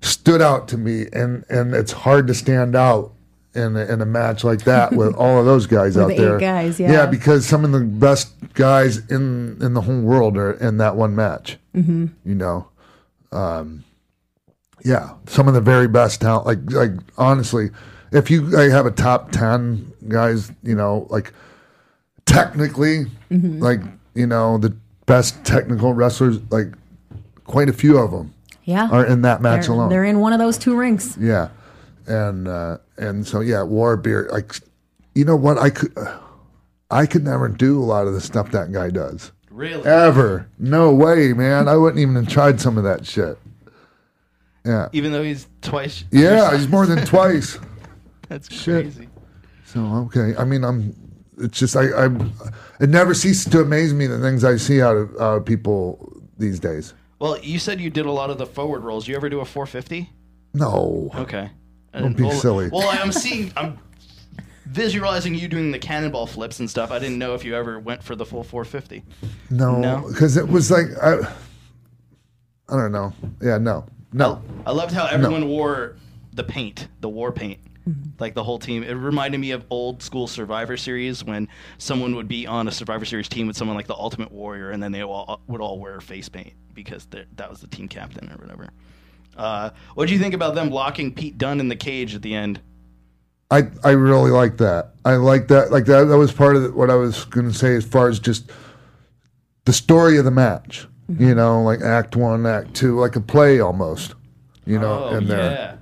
[0.00, 3.12] stood out to me, and and it's hard to stand out.
[3.54, 6.78] In a, in a match like that with all of those guys out there, guys,
[6.78, 6.92] yeah.
[6.92, 10.94] yeah, because some of the best guys in in the whole world are in that
[10.96, 11.56] one match.
[11.74, 12.06] Mm-hmm.
[12.24, 12.68] You know,
[13.32, 13.84] um,
[14.84, 16.46] yeah, some of the very best talent.
[16.46, 17.70] Like like honestly,
[18.12, 21.32] if you like, have a top ten guys, you know, like
[22.26, 23.60] technically, Mm-hmm.
[23.62, 23.80] like
[24.14, 26.68] you know, the best technical wrestlers, like
[27.46, 28.32] quite a few of them
[28.68, 28.90] Yeah.
[28.90, 29.88] are in that match they're, alone.
[29.88, 31.16] they're in one of those two rings.
[31.18, 31.48] Yeah,
[32.06, 34.30] and uh, and so yeah, Warbeard.
[34.30, 34.56] Like,
[35.14, 35.56] you know what?
[35.56, 35.96] I could,
[36.90, 39.32] I could never do a lot of the stuff that guy does.
[39.50, 39.86] really.
[39.86, 40.50] Ever?
[40.58, 41.66] No way, man.
[41.66, 43.38] I wouldn't even have tried some of that shit.
[44.66, 46.04] Yeah, even though he's twice.
[46.10, 46.52] yeah.
[46.56, 47.58] He's more than twice.
[48.28, 48.84] that's shit.
[48.84, 49.08] crazy.
[49.64, 50.36] So okay.
[50.36, 50.94] I mean, I'm.
[51.38, 51.84] It's just I.
[51.84, 52.06] I.
[52.80, 56.20] It never ceases to amaze me the things I see out of, out of people
[56.36, 56.92] these days.
[57.18, 59.08] Well, you said you did a lot of the forward rolls.
[59.08, 60.10] You ever do a 450?
[60.54, 61.10] No.
[61.14, 61.50] Okay.
[61.92, 62.68] Don't be well, silly.
[62.70, 63.78] Well, I'm seeing, I'm
[64.66, 66.92] visualizing you doing the cannonball flips and stuff.
[66.92, 69.04] I didn't know if you ever went for the full 450.
[69.50, 69.78] No.
[69.78, 70.04] No?
[70.08, 71.18] Because it was like I.
[72.70, 73.12] I don't know.
[73.40, 73.58] Yeah.
[73.58, 73.86] No.
[74.12, 74.42] No.
[74.66, 75.96] I loved how everyone wore
[76.34, 77.58] the paint, the war paint.
[78.18, 78.82] Like the whole team.
[78.82, 81.48] It reminded me of old school Survivor Series when
[81.78, 84.82] someone would be on a Survivor Series team with someone like the Ultimate Warrior, and
[84.82, 88.36] then they all would all wear face paint because that was the team captain or
[88.36, 88.68] whatever.
[89.36, 92.34] Uh, what do you think about them locking Pete Dunne in the cage at the
[92.34, 92.60] end?
[93.50, 94.94] I I really like that.
[95.04, 95.70] I like that.
[95.70, 96.04] Like that.
[96.04, 98.50] That was part of what I was going to say as far as just
[99.64, 100.86] the story of the match.
[101.10, 101.22] Mm-hmm.
[101.28, 104.14] You know, like Act One, Act Two, like a play almost.
[104.66, 105.77] You know, Oh, in there.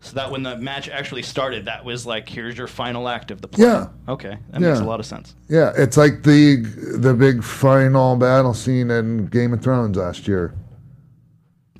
[0.00, 0.06] Yeah.
[0.06, 3.40] So that when the match actually started, that was like, here's your final act of
[3.40, 3.64] the play.
[3.66, 3.88] Yeah.
[4.08, 5.34] Okay, that makes a lot of sense.
[5.48, 6.56] Yeah, it's like the
[6.98, 10.54] the big final battle scene in Game of Thrones last year.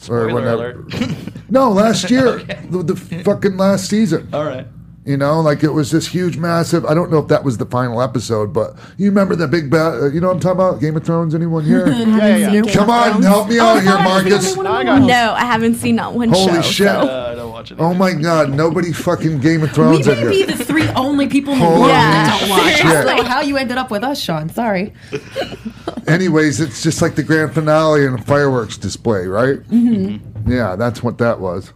[0.00, 0.94] Spoiler whenever- alert.
[1.50, 4.28] No, last year, the, the fucking last season.
[4.35, 4.66] All right.
[5.09, 6.85] You know, like it was this huge, massive.
[6.85, 9.94] I don't know if that was the final episode, but you remember the big bat?
[9.94, 10.81] Uh, you know what I'm talking about?
[10.83, 11.35] Game of Thrones.
[11.35, 11.87] Anyone here?
[12.18, 12.73] Yeah, yeah, yeah.
[12.75, 14.55] Come on, help me out here, Marcus.
[14.55, 14.99] No, I.
[14.99, 16.61] No, I haven't seen not one Holy show.
[16.62, 16.87] shit!
[16.88, 17.73] so- Uh, I don't watch.
[17.79, 18.51] Oh my God!
[18.51, 20.07] Nobody fucking Game of Thrones.
[20.07, 20.31] in may here.
[20.31, 22.61] be the three only people in the world that don't watch.
[22.64, 22.85] I shit.
[23.07, 24.51] don't know how you ended up with us, Sean.
[24.51, 24.92] Sorry.
[26.07, 29.59] Anyways, it's just like the grand finale and a fireworks display, right?
[29.61, 30.51] Mm-hmm.
[30.53, 31.73] Yeah, that's what that was.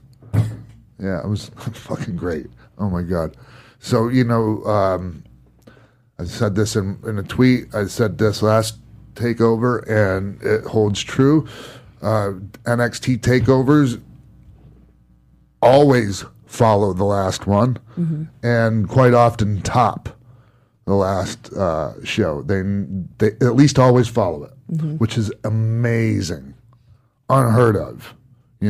[0.99, 2.47] Yeah, it was fucking great.
[2.79, 3.37] Oh my god.
[3.79, 5.25] So you know, um,
[6.19, 7.75] I said this in, in a tweet.
[7.75, 8.79] I said this last
[9.15, 11.47] takeover, and it holds true.
[12.01, 12.33] Uh,
[12.65, 14.01] NXT takeovers
[15.61, 17.79] always follow the last one,
[18.43, 20.09] and quite often top
[20.85, 22.43] the last uh, show.
[22.43, 22.63] They
[23.19, 24.53] they at least always follow it,
[24.99, 26.55] which is amazing,
[27.29, 28.15] unheard of.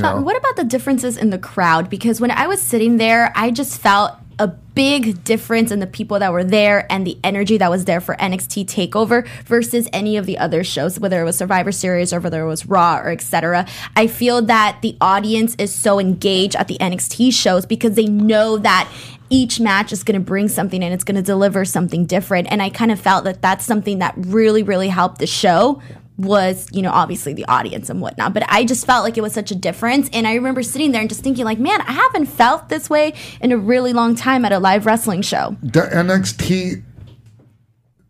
[0.00, 1.90] What about the differences in the crowd?
[1.90, 6.18] Because when I was sitting there, I just felt a big difference in the people
[6.18, 10.26] that were there and the energy that was there for NXT Takeover versus any of
[10.26, 13.66] the other shows, whether it was Survivor Series or whether it was Raw or etc.
[13.94, 18.56] I feel that the audience is so engaged at the NXT shows because they know
[18.58, 18.90] that
[19.30, 22.48] each match is going to bring something and it's going to deliver something different.
[22.50, 25.80] And I kind of felt that that's something that really, really helped the show
[26.18, 28.34] was, you know, obviously the audience and whatnot.
[28.34, 30.08] But I just felt like it was such a difference.
[30.12, 33.14] And I remember sitting there and just thinking, like, man, I haven't felt this way
[33.40, 35.56] in a really long time at a live wrestling show.
[35.62, 36.84] the NXT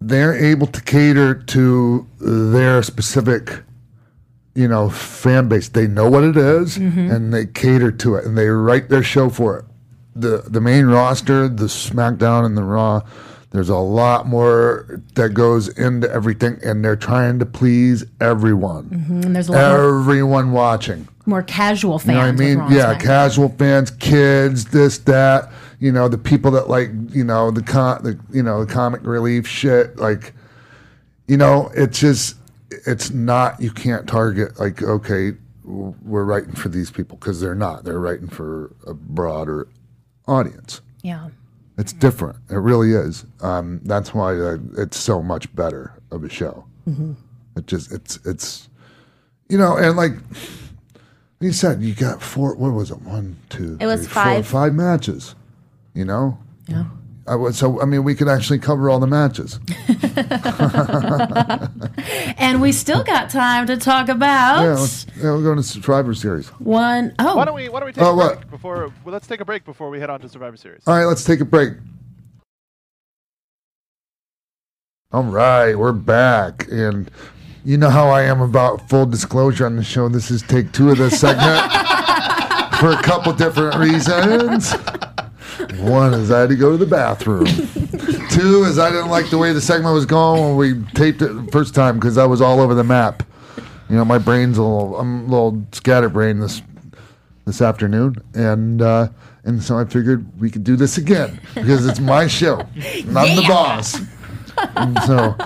[0.04, 3.62] they're able to cater to their specific
[4.54, 7.10] you know fan base they know what it is, mm-hmm.
[7.10, 9.64] and they cater to it and they write their show for it
[10.14, 13.00] the the main roster the smackdown and the raw
[13.52, 19.22] there's a lot more that goes into everything and they're trying to please everyone mm-hmm,
[19.22, 22.06] And there's a lot more, everyone watching more casual fans.
[22.08, 22.76] you know what I mean?
[22.76, 23.00] Yeah, SmackDown.
[23.00, 25.52] casual fans, kids, this, that.
[25.78, 29.02] You know, the people that like, you know, the con, the you know, the comic
[29.04, 29.96] relief shit.
[29.96, 30.32] Like,
[31.26, 32.36] you know, it's just,
[32.86, 33.60] it's not.
[33.60, 35.32] You can't target like, okay,
[35.64, 37.84] we're writing for these people because they're not.
[37.84, 39.68] They're writing for a broader
[40.26, 40.80] audience.
[41.02, 41.30] Yeah.
[41.78, 42.36] It's different.
[42.50, 43.24] It really is.
[43.40, 46.64] Um, that's why uh, it's so much better of a show.
[47.56, 48.68] It just, it's, it's,
[49.48, 50.12] you know, and like
[51.40, 52.54] you said, you got four.
[52.56, 53.00] What was it?
[53.02, 53.76] One, two.
[53.80, 54.46] It was three, four, five.
[54.46, 55.34] five matches.
[55.94, 56.38] You know.
[56.66, 56.84] Yeah.
[57.26, 59.60] I was, so I mean, we could actually cover all the matches.
[62.38, 66.14] And we still got time to talk about Yeah, let's, yeah, we're going to Survivor
[66.14, 66.48] Series.
[66.58, 68.36] one oh Why don't we Why don't we take Oh, a what?
[68.40, 68.92] break before?
[69.04, 70.82] Well, let's take a break before we head on to Survivor Series.
[70.86, 71.74] All right, let's take a break.
[75.12, 77.10] All right, we're back, and
[77.64, 80.08] you know how I am about full disclosure on the show.
[80.08, 81.70] This is take two of this segment
[82.80, 84.74] for a couple different reasons.
[85.80, 87.46] One is I had to go to the bathroom.
[88.30, 91.28] Two is I didn't like the way the segment was going when we taped it
[91.28, 93.22] the first time because I was all over the map.
[93.88, 96.62] You know, my brain's a little, I'm a little scatterbrained this
[97.44, 99.08] this afternoon, and uh,
[99.44, 103.36] and so I figured we could do this again because it's my show, and I'm
[103.36, 104.00] the boss.
[104.76, 105.36] And so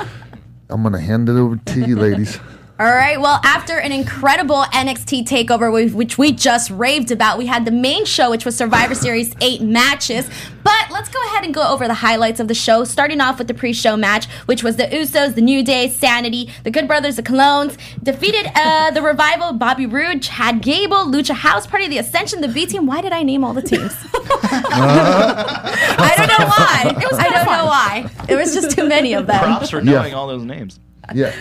[0.69, 2.39] I'm gonna hand it over to you, ladies.
[2.79, 3.19] All right.
[3.19, 8.05] Well, after an incredible NXT takeover, which we just raved about, we had the main
[8.05, 10.29] show, which was Survivor Series eight matches.
[10.63, 13.49] But let's go ahead and go over the highlights of the show, starting off with
[13.49, 17.23] the pre-show match, which was the Usos, the New Day, Sanity, the Good Brothers, the
[17.23, 22.49] Colones, defeated uh, the Revival, Bobby Roode, Chad Gable, Lucha House Party, the Ascension, the
[22.49, 22.85] B Team.
[22.85, 23.93] Why did I name all the teams?
[24.49, 27.03] I don't know why.
[27.03, 28.11] It was I don't know why.
[28.29, 29.39] It was just too many of them.
[29.39, 30.79] Props for knowing all those names.
[31.15, 31.33] Yeah,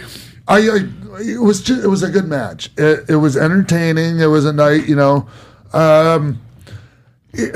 [0.47, 0.79] I, I
[1.21, 2.69] it was just, it was a good match.
[2.77, 4.19] It, it was entertaining.
[4.19, 5.27] It was a night, you know.
[5.73, 6.41] Um,
[7.34, 7.55] it-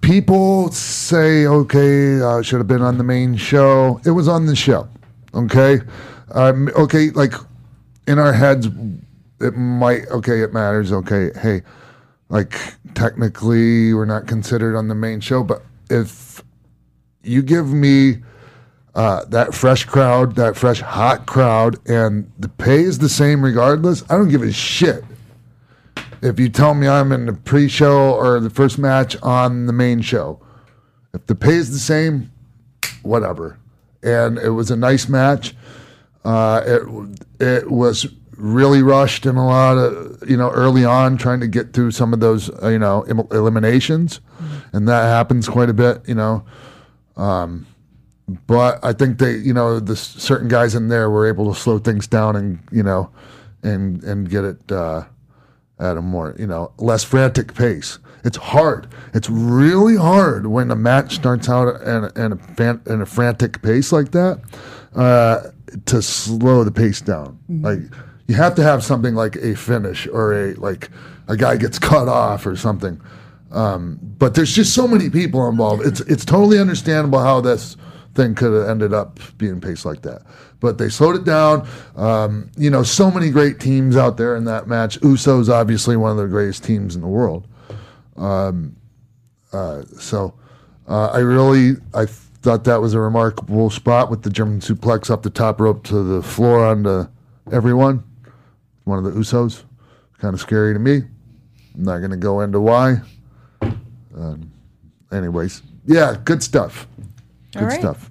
[0.00, 4.00] people say, okay, uh, should have been on the main show.
[4.04, 4.88] It was on the show.
[5.34, 5.80] Okay,
[6.32, 7.34] um, okay, like
[8.06, 8.68] in our heads,
[9.40, 10.06] it might.
[10.08, 10.92] Okay, it matters.
[10.92, 11.62] Okay, hey,
[12.30, 12.58] like
[12.94, 16.42] technically, we're not considered on the main show, but if
[17.22, 18.22] you give me
[18.94, 24.02] uh, that fresh crowd, that fresh hot crowd, and the pay is the same regardless.
[24.10, 25.04] I don't give a shit.
[26.20, 30.00] If you tell me I'm in the pre-show or the first match on the main
[30.00, 30.40] show,
[31.14, 32.32] if the pay is the same,
[33.02, 33.58] whatever.
[34.02, 35.54] And it was a nice match.
[36.24, 36.82] Uh, it
[37.40, 41.72] it was really rushed in a lot of you know early on trying to get
[41.72, 44.20] through some of those uh, you know eliminations,
[44.72, 46.02] and that happens quite a bit.
[46.08, 46.44] You know,
[48.46, 51.78] but I think they, you know, the certain guys in there were able to slow
[51.78, 53.10] things down and you know,
[53.62, 55.04] and and get it uh,
[55.78, 57.98] at a more you know less frantic pace.
[58.24, 58.88] It's hard.
[59.14, 63.62] It's really hard when a match starts out at, at, a, fan, at a frantic
[63.62, 64.40] pace like that
[64.94, 65.50] uh,
[65.86, 67.38] to slow the pace down.
[67.48, 67.78] Like
[68.26, 70.90] you have to have something like a finish or a like
[71.28, 73.00] a guy gets cut off or something.
[73.50, 75.86] Um, but there's just so many people involved.
[75.86, 77.76] It's it's totally understandable how this
[78.14, 80.22] thing could have ended up being paced like that.
[80.60, 81.68] But they slowed it down.
[81.96, 85.00] Um, you know, so many great teams out there in that match.
[85.00, 87.46] Usos obviously one of the greatest teams in the world.
[88.16, 88.76] Um,
[89.52, 90.34] uh, so
[90.88, 95.22] uh, I really I thought that was a remarkable spot with the German suplex up
[95.22, 97.06] the top rope to the floor onto
[97.52, 98.04] everyone.
[98.84, 99.64] One of the Usos.
[100.18, 101.02] Kind of scary to me.
[101.74, 102.96] I'm not going to go into why.
[104.16, 104.50] Um,
[105.12, 106.88] anyways, yeah, good stuff.
[107.58, 107.80] Good right.
[107.80, 108.10] stuff.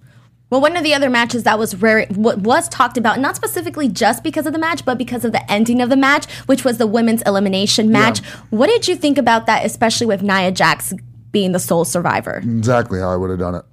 [0.50, 3.90] Well, one of the other matches that was rare, what was talked about, not specifically
[3.90, 6.78] just because of the match, but because of the ending of the match, which was
[6.78, 8.20] the women's elimination match.
[8.50, 10.94] What did you think about that, especially with Nia Jax
[11.32, 12.38] being the sole survivor?
[12.38, 13.66] Exactly how I would have done it.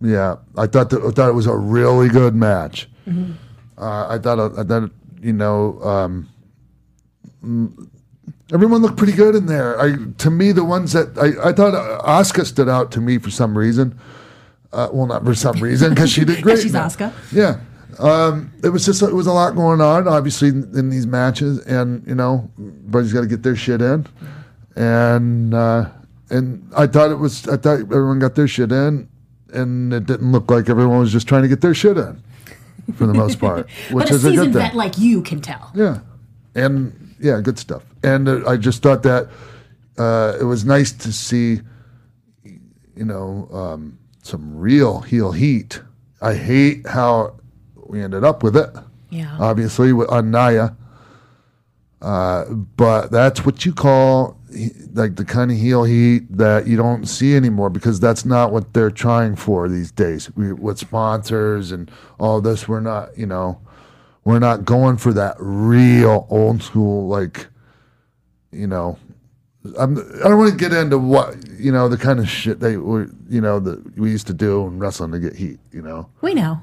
[0.00, 2.88] Yeah, I thought that I thought it was a really good match.
[3.76, 4.90] Uh, I thought I thought
[5.20, 6.28] you know um,
[7.42, 7.88] mm,
[8.52, 9.80] everyone looked pretty good in there.
[9.80, 13.30] I to me the ones that I I thought Asuka stood out to me for
[13.30, 13.98] some reason.
[14.74, 16.60] Uh, well, not for some reason because she did great.
[16.60, 16.72] she's.
[16.72, 17.12] Asuka.
[17.32, 17.60] Yeah.
[17.98, 21.60] Um, it was just it was a lot going on, obviously in, in these matches,
[21.64, 24.04] and you know, everybody's got to get their shit in,
[24.74, 25.88] and uh,
[26.28, 29.08] and I thought it was I thought everyone got their shit in,
[29.52, 32.20] and it didn't look like everyone was just trying to get their shit in,
[32.96, 34.52] for the most part, which but a is a good thing.
[34.54, 35.70] vet like you can tell.
[35.74, 36.00] Yeah,
[36.56, 37.84] and yeah, good stuff.
[38.02, 39.28] And uh, I just thought that
[39.98, 41.60] uh, it was nice to see,
[42.44, 45.82] you know, um, some real heel heat.
[46.20, 47.36] I hate how
[47.74, 48.70] we ended up with it.
[49.10, 49.36] Yeah.
[49.38, 50.76] Obviously, with on Nia.
[52.00, 54.38] Uh, but that's what you call
[54.92, 58.72] like the kind of heel heat that you don't see anymore because that's not what
[58.72, 60.34] they're trying for these days.
[60.36, 63.60] We, with sponsors and all this, we're not, you know,
[64.24, 67.48] we're not going for that real old school like,
[68.50, 68.98] you know.
[69.78, 72.76] I'm, I don't want to get into what you know the kind of shit they
[72.76, 75.58] were you know that we used to do in wrestling to get heat.
[75.72, 76.60] You know, We know.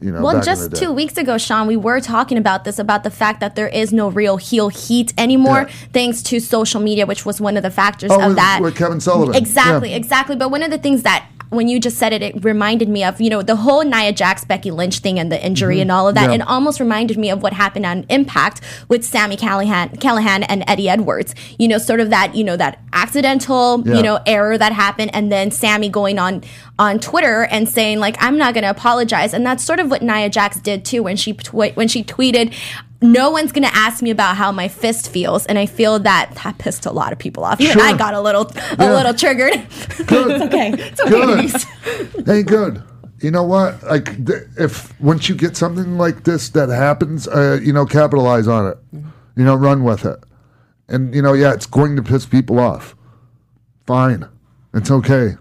[0.00, 0.22] you know.
[0.22, 3.56] Well, just two weeks ago, Sean, we were talking about this about the fact that
[3.56, 5.74] there is no real heel heat anymore, Yeah.
[5.92, 8.60] thanks to social media, which was one of the factors Oh, of with- that.
[8.62, 9.34] with Kevin Sullivan.
[9.34, 9.96] Exactly, Yeah.
[9.96, 10.36] exactly.
[10.36, 13.20] But one of the things that when you just said it, it reminded me of
[13.20, 16.14] you know the whole Nia Jax Becky Lynch thing and the injury and all of
[16.14, 16.22] that.
[16.30, 16.30] Mm-hmm.
[16.40, 16.44] Yeah.
[16.44, 20.88] It almost reminded me of what happened on Impact with Sami Callihan, Callihan and Eddie
[20.88, 21.34] Edwards.
[21.58, 23.94] You know, sort of that you know that accidental Yeah.
[23.96, 26.42] you know error that happened, and then Sami going on
[26.78, 30.02] on Twitter and saying like I'm not going to apologize, and that's sort of what
[30.02, 32.54] Nia Jax did too when she tw- when she tweeted.
[33.02, 36.58] No one's gonna ask me about how my fist feels, and I feel that that
[36.58, 37.60] pissed a lot of people off.
[37.60, 37.82] Even Sure.
[37.86, 38.92] I got a little, a Yeah.
[38.94, 39.66] little triggered.
[40.06, 40.42] Good.
[40.42, 40.72] Okay.
[40.72, 41.48] It's okay,
[42.14, 42.26] Good.
[42.26, 42.82] Hey, good.
[43.20, 43.82] You know what?
[43.84, 44.14] Like,
[44.58, 48.78] if once you get something like this that happens, uh, you know, capitalize on it.
[49.36, 50.18] You know, run with it.
[50.88, 52.94] And you know, yeah, it's going to piss people off.
[53.86, 54.26] Fine,
[54.72, 55.36] it's okay.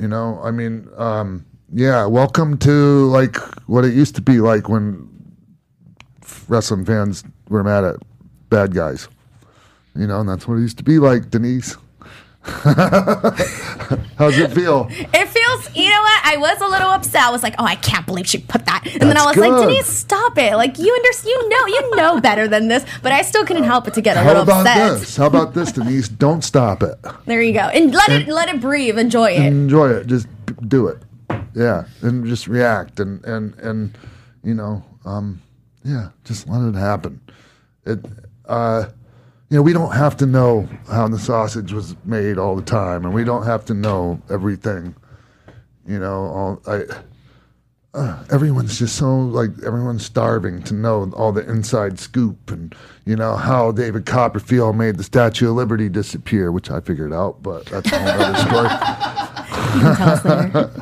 [0.00, 2.06] You know, I mean, um, yeah.
[2.06, 3.36] Welcome to like
[3.68, 5.08] what it used to be like when
[6.48, 7.96] wrestling fans were mad at
[8.50, 9.08] bad guys.
[9.94, 11.76] You know, and that's what it used to be like, Denise.
[12.44, 14.86] How's it feel?
[14.90, 16.22] It feels, you know what?
[16.24, 17.22] I was a little upset.
[17.22, 18.86] I was like, oh, I can't believe she put that.
[18.86, 19.68] And then I was That's like.
[19.68, 20.54] Denise, stop it.
[20.54, 22.84] Like, you understand, you know, you know better than this.
[23.02, 25.00] But I still couldn't help but to get a How little about upset.
[25.00, 25.16] this?
[25.16, 26.08] How about this, Denise?
[26.08, 26.96] Don't stop it.
[27.26, 27.60] There you go.
[27.60, 28.98] And let it, let it breathe.
[28.98, 29.44] Enjoy it.
[29.44, 30.06] Enjoy it.
[30.06, 30.28] Just
[30.68, 31.02] do it.
[31.54, 33.98] Yeah, and just react and and and
[34.44, 35.42] you know, um,
[35.84, 37.20] yeah, just let it happen.
[37.84, 38.04] It,
[38.46, 38.86] uh,
[39.50, 43.04] you know, we don't have to know how the sausage was made all the time,
[43.04, 44.94] and we don't have to know everything.
[45.86, 46.84] You know, all I.
[47.94, 52.74] Uh, everyone's just so like everyone's starving to know all the inside scoop and
[53.06, 57.42] you know how David Copperfield made the Statue of Liberty disappear, which I figured out,
[57.42, 58.38] but that's a whole other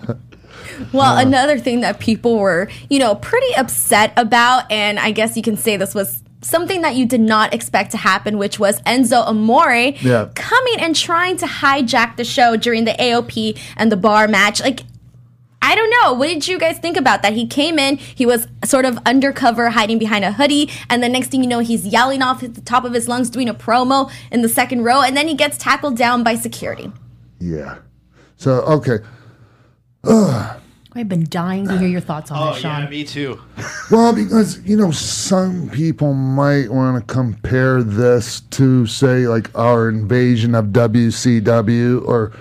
[0.03, 0.19] story.
[0.79, 1.21] You can tell us later.
[1.21, 5.43] Well, another thing that people were, you know, pretty upset about, and I guess you
[5.43, 9.27] can say this was something that you did not expect to happen, which was Enzo
[9.27, 10.29] Amore Yeah.
[10.35, 14.61] coming and trying to hijack the show during the AOP and the bar match.
[14.61, 14.85] Like,
[15.63, 16.13] I don't know.
[16.13, 17.33] What did you guys think about that?
[17.33, 21.29] He came in, he was sort of undercover, hiding behind a hoodie, and the next
[21.31, 24.09] thing you know, he's yelling off at the top of his lungs, doing a promo
[24.31, 26.93] in the second row, and then he gets tackled down by security.
[27.41, 27.79] Yeah.
[28.37, 28.99] So okay.
[30.97, 32.83] I've been dying to hear your thoughts on Oh this, Sean.
[32.85, 33.41] yeah, me too.
[33.91, 39.89] Well, because you know, some people might want to compare this to, say, like our
[39.89, 42.33] invasion of WCW, or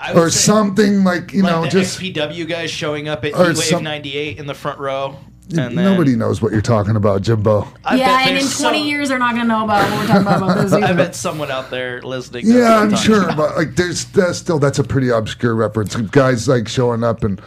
[0.00, 3.24] I would or say, something like you like know, the just XPW guys showing up
[3.24, 5.16] at or Wave some- '98 in the front row,
[5.50, 7.68] and then nobody knows what you're talking about, Jimbo.
[7.84, 9.98] I yeah, and in there's 20 some- years, they're not going to know about what
[10.00, 10.94] we're talking about, about this I either.
[10.94, 12.48] bet someone out there listening.
[12.48, 13.36] knows Yeah, what I'm talking sure, about.
[13.36, 15.94] but like, there's that's still that's a pretty obscure reference.
[15.96, 17.40] Guys like showing up and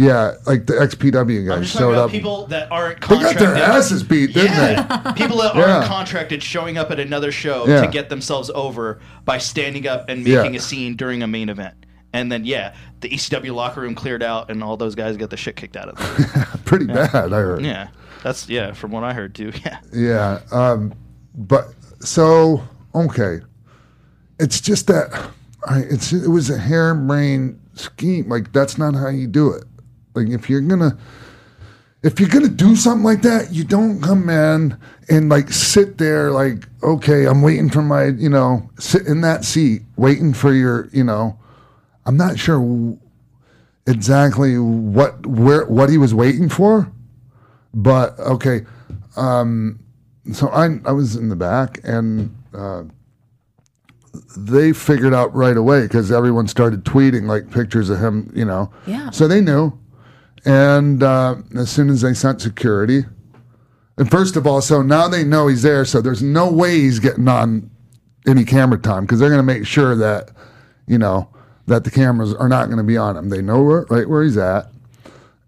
[0.00, 2.10] yeah, like the XPW guys showed up.
[2.12, 3.48] people that aren't They got contracted.
[3.48, 5.12] their asses beat, didn't yeah.
[5.16, 7.80] people that aren't contracted showing up at another show Yeah.
[7.80, 10.42] to get themselves over by standing up and Yeah.
[10.42, 11.74] making a scene during a main event.
[12.12, 15.36] And then yeah, the ECW locker room cleared out and all those guys got the
[15.36, 16.30] shit kicked out of them.
[16.52, 16.58] they?
[16.64, 17.64] Pretty bad, I heard.
[17.64, 17.88] yeah.
[18.22, 19.50] That's yeah, from what I heard too.
[19.64, 19.78] Yeah.
[19.92, 20.94] Yeah, um,
[21.34, 22.62] but so
[22.94, 23.40] okay,
[24.38, 25.30] it's just that
[25.68, 28.28] I, it's it was a harebrained scheme.
[28.28, 29.64] Like that's not how you do it.
[30.14, 30.98] Like if you're gonna
[32.02, 34.78] if you're gonna do something like that, you don't come in
[35.08, 39.44] and like sit there like okay, I'm waiting for my you know sit in that
[39.44, 41.38] seat waiting for your you know.
[42.06, 42.96] I'm not sure
[43.86, 46.90] exactly what where what he was waiting for,
[47.74, 48.64] but okay.
[49.16, 49.80] Um,
[50.32, 52.84] so I I was in the back and uh,
[54.36, 58.70] they figured out right away because everyone started tweeting like pictures of him, you know.
[58.86, 59.10] Yeah.
[59.10, 59.78] So they knew,
[60.44, 63.02] and uh, as soon as they sent security,
[63.96, 65.84] and first of all, so now they know he's there.
[65.84, 67.70] So there's no way he's getting on
[68.26, 70.30] any camera time because they're going to make sure that
[70.86, 71.28] you know
[71.66, 73.28] that the cameras are not going to be on him.
[73.28, 74.70] They know where, right where he's at.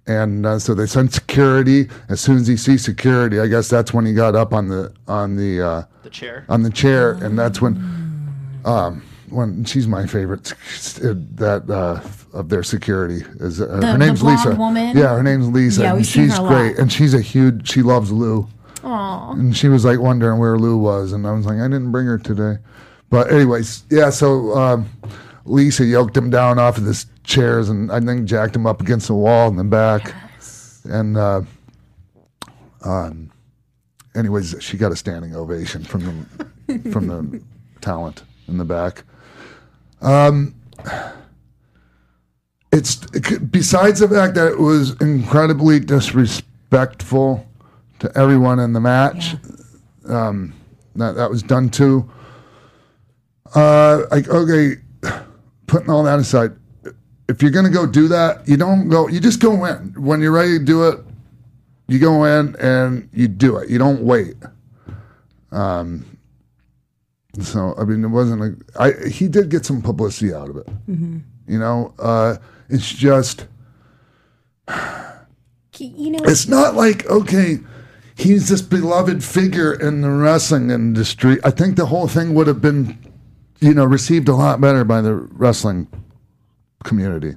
[0.06, 1.88] And uh, so they sent security.
[2.08, 4.92] As soon as he sees security, I guess that's when he got up on the
[5.06, 6.44] on the uh, The chair.
[6.48, 7.76] on the chair, and that's when,
[8.64, 10.52] um, when she's my favorite.
[10.52, 12.00] uh, That uh,
[12.36, 14.54] of their security is uh, The- her name's Lisa.
[14.54, 14.96] woman?
[14.96, 15.82] Yeah, her name's Lisa.
[15.82, 17.68] Yeah, and she's her a great, and she's a huge.
[17.70, 18.48] She loves Lou,
[18.84, 19.32] Aw.
[19.32, 22.06] and she was like wondering where Lou was, and I was like, I didn't bring
[22.06, 22.58] her today.
[23.10, 24.10] But anyways, yeah.
[24.10, 24.88] So um,
[25.44, 29.08] Lisa yoked him down off of his chairs, and I think jacked him up against
[29.08, 30.82] the wall in the back, Yes.
[30.84, 31.16] and.
[31.16, 31.42] Uh,
[32.82, 33.30] um,
[34.14, 36.26] anyways, she got a standing ovation from
[36.66, 37.42] the from the
[37.80, 39.04] talent in the back.
[40.00, 40.54] Um,
[42.72, 47.46] it's besides the fact that it was incredibly disrespectful
[47.98, 49.36] to everyone in the match.
[50.06, 50.54] Um,
[50.96, 52.10] that that was done too.
[53.54, 54.76] Uh, like okay,
[55.66, 56.52] putting all that aside,
[57.28, 59.08] if you're gonna go do that, you don't go.
[59.08, 61.00] You just go in when you're ready to do it.
[61.88, 63.68] You go in and you do it.
[63.68, 64.36] You don't wait.
[65.50, 66.06] Um.
[67.40, 68.80] So I mean, it wasn't a.
[68.80, 70.68] I he did get some publicity out of it.
[71.46, 72.36] You know, uh,
[72.68, 73.46] it's just
[75.78, 77.58] You know, it's not like okay,
[78.14, 81.38] he's this beloved figure in the wrestling industry.
[81.42, 82.98] I think the whole thing would have been,
[83.60, 85.88] you know, received a lot better by the wrestling
[86.84, 87.36] community.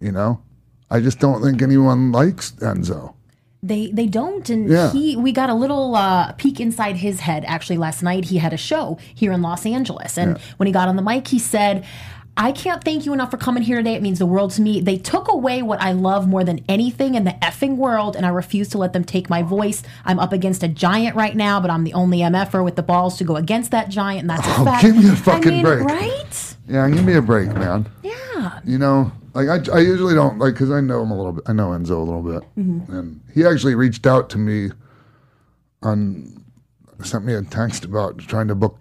[0.00, 0.42] You know,
[0.90, 3.15] I just don't think anyone likes Enzo.
[3.62, 4.92] They they don't, and Yeah.
[4.92, 8.26] he we got a little uh, peek inside his head actually last night.
[8.26, 10.42] He had a show here in Los Angeles, and Yeah.
[10.58, 11.84] when he got on the mic, he said.
[12.38, 13.94] I can't thank you enough for coming here today.
[13.94, 14.82] It means the world to me.
[14.82, 18.28] They took away what I love more than anything in the effing world, and I
[18.28, 19.82] refuse to let them take my voice.
[20.04, 23.16] I'm up against a giant right now, but I'm the only MFer with the balls
[23.16, 24.82] to go against that giant, and that's a Oh, fact.
[24.84, 25.84] give me a fucking mean, break.
[25.84, 26.56] right?
[26.68, 27.86] Yeah, give me a break, man.
[28.02, 28.58] Yeah.
[28.66, 31.44] You know, like I, I usually don't like because I know him a little bit.
[31.46, 34.70] I know Enzo a little bit, and he actually reached out to me
[35.82, 36.42] on
[37.02, 38.78] sent me a text about trying to book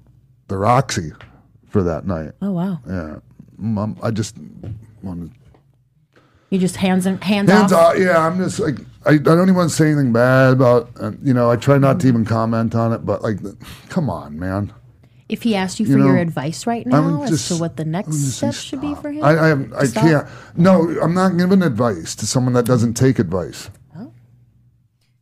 [0.47, 1.12] the Roxy
[1.68, 2.32] for that night.
[2.41, 2.80] Oh wow.
[2.88, 3.18] Yeah,
[3.58, 4.38] Mom, I just
[5.03, 5.32] wanted
[6.49, 7.95] You just hands and hands, hands off.
[7.95, 7.99] off.
[7.99, 10.89] Yeah, I'm just like I, I don't even want to say anything bad about.
[10.99, 13.38] Uh, you know, I try not to even comment on it, but like,
[13.89, 14.74] come on, man.
[15.28, 17.86] If he asked you You for your advice right now as just- to what the
[17.86, 19.52] next step should be for him, I I,
[19.82, 20.28] I can't.
[20.56, 23.70] No, I'm not giving advice to someone that doesn't take advice.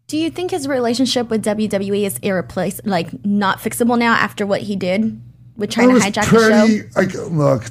[0.08, 4.62] Do you think his relationship with WWE is irreplaceable, like not fixable now after what
[4.62, 5.20] he did
[5.58, 6.82] with trying to hijack pretty.
[6.82, 7.00] the show?
[7.00, 7.64] Like, look,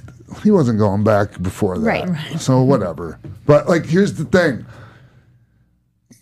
[0.43, 2.41] he wasn't going back before that, Right, right.
[2.41, 3.21] So whatever.
[3.47, 4.65] But like, here's the thing: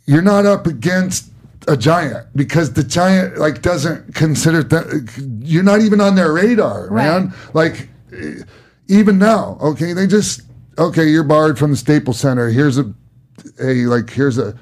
[0.04, 1.30] you're not up against
[1.68, 5.40] a giant because the giant like doesn't consider that.
[5.42, 7.34] You're not even on their radar, man.
[7.54, 7.88] Like,
[8.88, 10.42] even now, okay, they just
[10.78, 12.48] okay, you're barred from the Staples Center.
[12.48, 12.92] Here's a,
[13.60, 14.58] a like, here's a,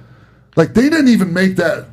[0.56, 1.86] like they didn't even make that.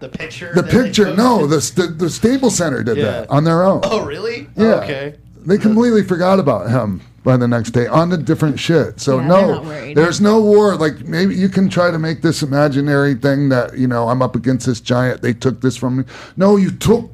[0.00, 0.52] The picture.
[0.54, 3.04] The picture, no, the, the the Staples Center did Yeah.
[3.04, 3.80] that on their own.
[3.84, 4.48] Oh really?
[4.56, 4.74] Yeah.
[4.76, 5.16] Okay.
[5.44, 9.00] They completely forgot about him by the next day on the different shit.
[9.00, 10.76] So Yeah, no, there's no war.
[10.76, 14.36] Like maybe you can try to make this imaginary thing that you know I'm up
[14.36, 15.22] against this giant.
[15.22, 16.04] They took this from me.
[16.36, 17.10] No, you took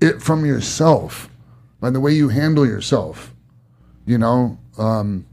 [0.00, 1.30] it from yourself
[1.80, 3.34] by the way you handle yourself.
[4.06, 5.26] You know, um,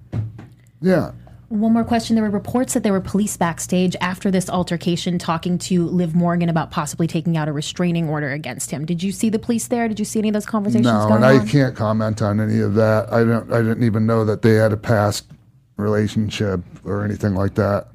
[0.81, 1.11] yeah.
[1.49, 2.15] One more question.
[2.15, 6.49] There were reports that there were police backstage after this altercation talking to Liv Morgan
[6.49, 8.85] about possibly taking out a restraining order against him.
[8.85, 9.87] Did you see the police there?
[9.87, 11.47] Did you see any of those conversations No, and I on?
[11.47, 13.11] can't comment on any of that.
[13.13, 13.51] I don't.
[13.53, 15.31] I didn't even know that they had a past
[15.77, 17.87] relationship or anything like that.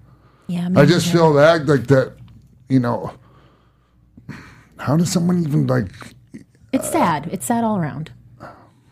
[0.47, 2.15] Yeah, I just feel bad, like that.
[2.71, 3.13] You know,
[4.79, 5.91] how does someone even like?
[6.73, 7.29] it's sad.
[7.31, 8.13] It's sad all around.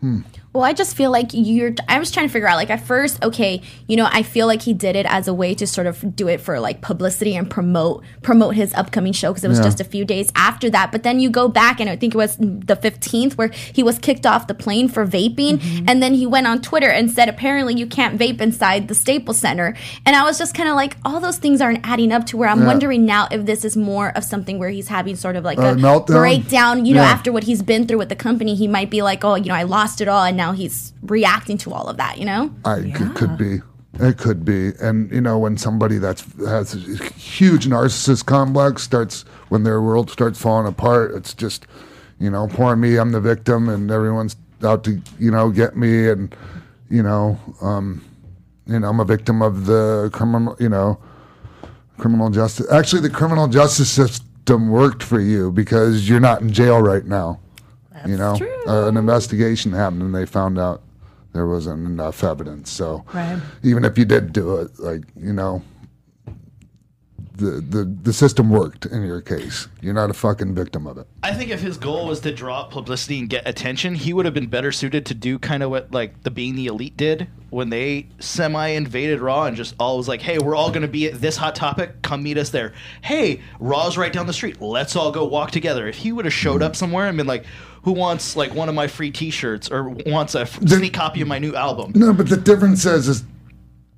[0.01, 0.19] Hmm.
[0.53, 1.73] Well, I just feel like you're.
[1.87, 4.63] I was trying to figure out, like, at first, okay, you know, I feel like
[4.63, 7.49] he did it as a way to sort of do it for like publicity and
[7.49, 9.63] promote promote his upcoming show because it was Yeah.
[9.65, 10.91] just a few days after that.
[10.91, 13.97] But then you go back, and I think it was the 15th where he was
[13.97, 15.85] kicked off the plane for vaping, Mm-hmm.
[15.87, 19.37] and then he went on Twitter and said apparently you can't vape inside the Staples
[19.37, 19.73] Center,
[20.05, 22.49] and I was just kind of like, all those things aren't adding up to where
[22.49, 22.67] I'm Yeah.
[22.67, 25.71] wondering now if this is more of something where he's having sort of like A
[25.71, 26.07] a meltdown?
[26.07, 27.07] breakdown, you know, Yeah.
[27.09, 29.55] after what he's been through with the company, he might be like, oh, you know,
[29.55, 32.53] I lost it all, and now he's reacting to all of that, you know?
[32.65, 33.61] I it could be.
[33.99, 36.79] It could be, and you know, when somebody that's has a
[37.13, 41.67] huge narcissist complex starts, when their world starts falling apart, it's just,
[42.17, 46.07] you know, poor me, I'm the victim, and everyone's out to, you know, get me,
[46.07, 46.33] and
[46.89, 48.01] you know, um,
[48.65, 50.97] you know, I'm a victim of the criminal, you know,
[51.97, 52.71] criminal justice.
[52.71, 57.41] Actually, the criminal justice system worked for you because you're not in jail right now.
[58.07, 58.37] You know,
[58.67, 60.81] Uh, an investigation happened, and they found out
[61.33, 62.69] there wasn't enough evidence.
[62.71, 63.39] So Right.
[63.63, 65.61] even if you did do it, like you know,
[67.35, 69.67] the the the system worked in your case.
[69.81, 71.07] You're not a fucking victim of it.
[71.23, 74.25] I think if his goal was to draw up publicity and get attention, he would
[74.25, 77.27] have been better suited to do kind of what like the Being the Elite did
[77.49, 80.87] when they semi invaded Raw and just all was like, "Hey, we're all going to
[80.87, 82.01] be at this hot topic.
[82.01, 84.61] Come meet us there." Hey, Raw's right down the street.
[84.61, 85.87] Let's all go walk together.
[85.87, 87.45] If he would have showed up somewhere and been like,
[87.83, 91.27] "Who wants like one of my free T-shirts or wants a f- sneak copy of
[91.27, 93.23] my new album?" No, but the difference is, is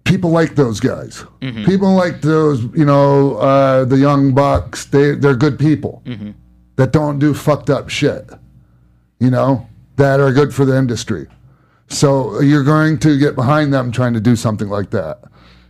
[0.03, 1.23] people like those guys.
[1.41, 1.65] Mm-hmm.
[1.65, 4.85] People like those, you know, uh, the young bucks.
[4.85, 6.31] They they're good people Mm-hmm.
[6.75, 8.29] that don't do fucked up shit.
[9.19, 9.67] You know,
[9.97, 11.27] that are good for the industry.
[11.87, 15.19] So you're going to get behind them trying to do something like that.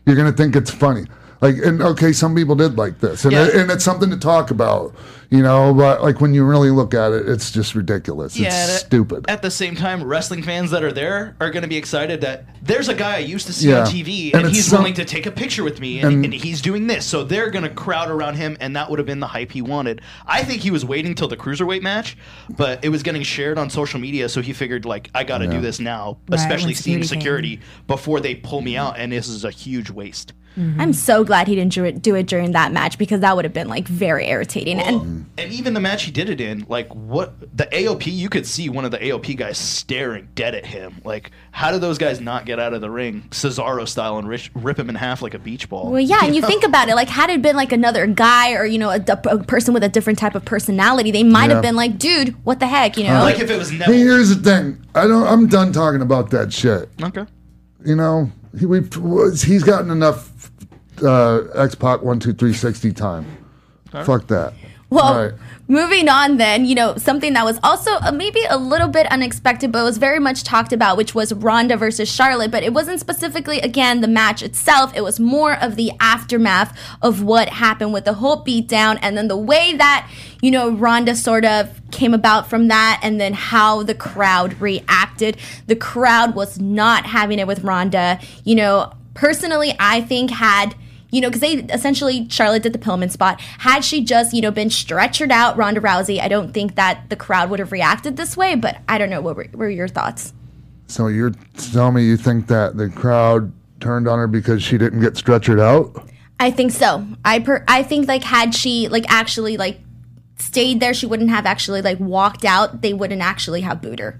[0.05, 1.05] You're going to think it's funny.
[1.41, 3.47] Like, and okay, some people did like this, and, Yeah.
[3.47, 4.95] it, and it's something to talk about,
[5.36, 5.73] you know.
[5.73, 8.36] But like when you really look at it, it's just ridiculous.
[8.38, 9.25] and it's stupid.
[9.27, 12.45] At the same time, wrestling fans that are there are going to be excited that
[12.61, 13.81] there's a guy I used to see Yeah.
[13.81, 16.25] on TV, And and, he's some- willing to take a picture with me, and, And-
[16.25, 17.05] and he's doing this.
[17.05, 19.61] So they're going to crowd around him, and that would have been the hype he
[19.61, 20.01] wanted.
[20.25, 22.15] I think he was waiting till the cruiserweight match,
[22.55, 25.47] but it was getting shared on social media, so he figured like I got to
[25.47, 29.27] do this now, Right, especially seeing security security before they pull me out, and this
[29.27, 30.34] is a huge waste.
[30.59, 30.81] Mm-hmm.
[30.81, 33.43] I'm so glad he didn't do it, do it during that match because that would
[33.45, 34.79] have been like very irritating.
[34.79, 38.45] and And even the match he did it in, like what the AOP, you could
[38.45, 41.01] see one of the AOP guys staring dead at him.
[41.03, 44.41] Like, how do those guys not get out of the ring, Cesaro style, and rip,
[44.53, 45.91] rip him in half like a beach ball?
[45.91, 48.65] well, yeah, and you think about it, like had it been like another guy or
[48.65, 51.53] you know a, a person with a different type of personality, they might Yeah.
[51.55, 53.21] have been like, dude, what the heck, you know?
[53.21, 53.93] like if it was Neville.
[53.93, 54.84] Hey, here's the thing.
[54.95, 55.26] I don't.
[55.28, 56.89] I'm done talking about that shit.
[57.01, 57.26] okay.
[57.86, 58.93] You know, he we've
[59.41, 60.51] he's gotten enough
[61.03, 63.26] uh, X Pac one two three sixty time.
[64.05, 64.53] Fuck that.
[64.93, 65.33] Well, right.
[65.67, 69.71] moving on then, you know, something that was also uh, maybe a little bit unexpected,
[69.71, 72.51] but was very much talked about, which was Ronda versus Charlotte.
[72.51, 74.95] But it wasn't specifically, again, the match itself.
[74.95, 79.29] It was more of the aftermath of what happened with the whole beatdown and then
[79.29, 80.07] the way that,
[80.43, 85.37] you know, Ronda sort of came about from that and then how the crowd reacted.
[85.65, 88.19] The crowd was not having it with Ronda.
[88.43, 90.75] You know, personally, I think had
[91.14, 93.39] you know, because they essentially Charlotte did the Pillman spot.
[93.39, 97.16] Had she just, you know, been stretchered out Ronda Rousey, I don't think that the
[97.16, 98.55] crowd would have reacted this way.
[98.55, 99.22] But I don't know.
[99.22, 100.34] What were, were your thoughts?
[100.88, 101.34] So you're
[101.72, 105.61] telling me you think that the crowd turned on her because she didn't get stretchered
[105.61, 106.09] out?
[106.39, 107.05] I think so.
[107.24, 109.80] I per- I think like had she like actually like
[110.39, 112.82] stayed there, she wouldn't have actually like walked out.
[112.82, 114.20] They wouldn't actually have booed her.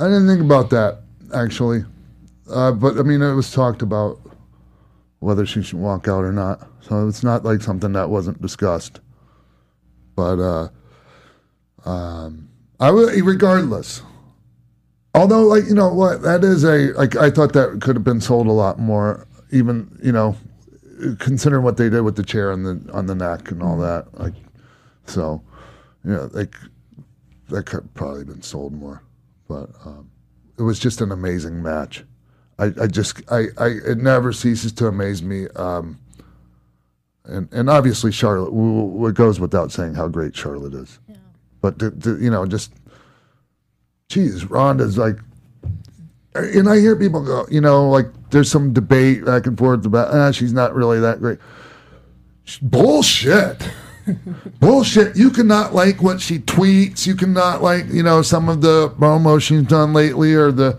[0.00, 1.02] I didn't think about that
[1.34, 1.84] actually,
[2.50, 4.18] uh, but I mean it was talked about
[5.22, 6.68] whether she should walk out or not.
[6.80, 9.00] So it's not like something that wasn't discussed.
[10.16, 12.48] But uh, um,
[12.80, 14.02] I would regardless.
[15.14, 18.20] Although, like you know what, that is a like I thought that could have been
[18.20, 19.26] sold a lot more.
[19.52, 20.36] Even you know,
[21.18, 24.18] considering what they did with the chair on the on the neck and all that.
[24.18, 24.34] Like,
[25.06, 25.40] so
[26.04, 26.56] yeah, like
[27.50, 29.02] that could probably been sold more,
[29.46, 30.10] but um,
[30.58, 32.04] it was just an amazing match.
[32.58, 35.48] I, I just I, I it never ceases to amaze me.
[35.56, 35.98] Um,
[37.24, 38.52] and and obviously Charlotte,
[39.08, 40.98] it goes without saying how great Charlotte is.
[41.60, 42.72] But to, to, you know, just
[44.08, 45.16] geez, Ronda's like,
[46.34, 50.14] and I hear people go, you know, like there's some debate back and forth about
[50.14, 51.38] ah, she's not really that great.
[52.60, 53.68] Bullshit.
[54.60, 55.16] Bullshit.
[55.16, 57.06] You cannot like what she tweets.
[57.06, 60.78] You cannot like, you know, some of the promo she's done lately or the,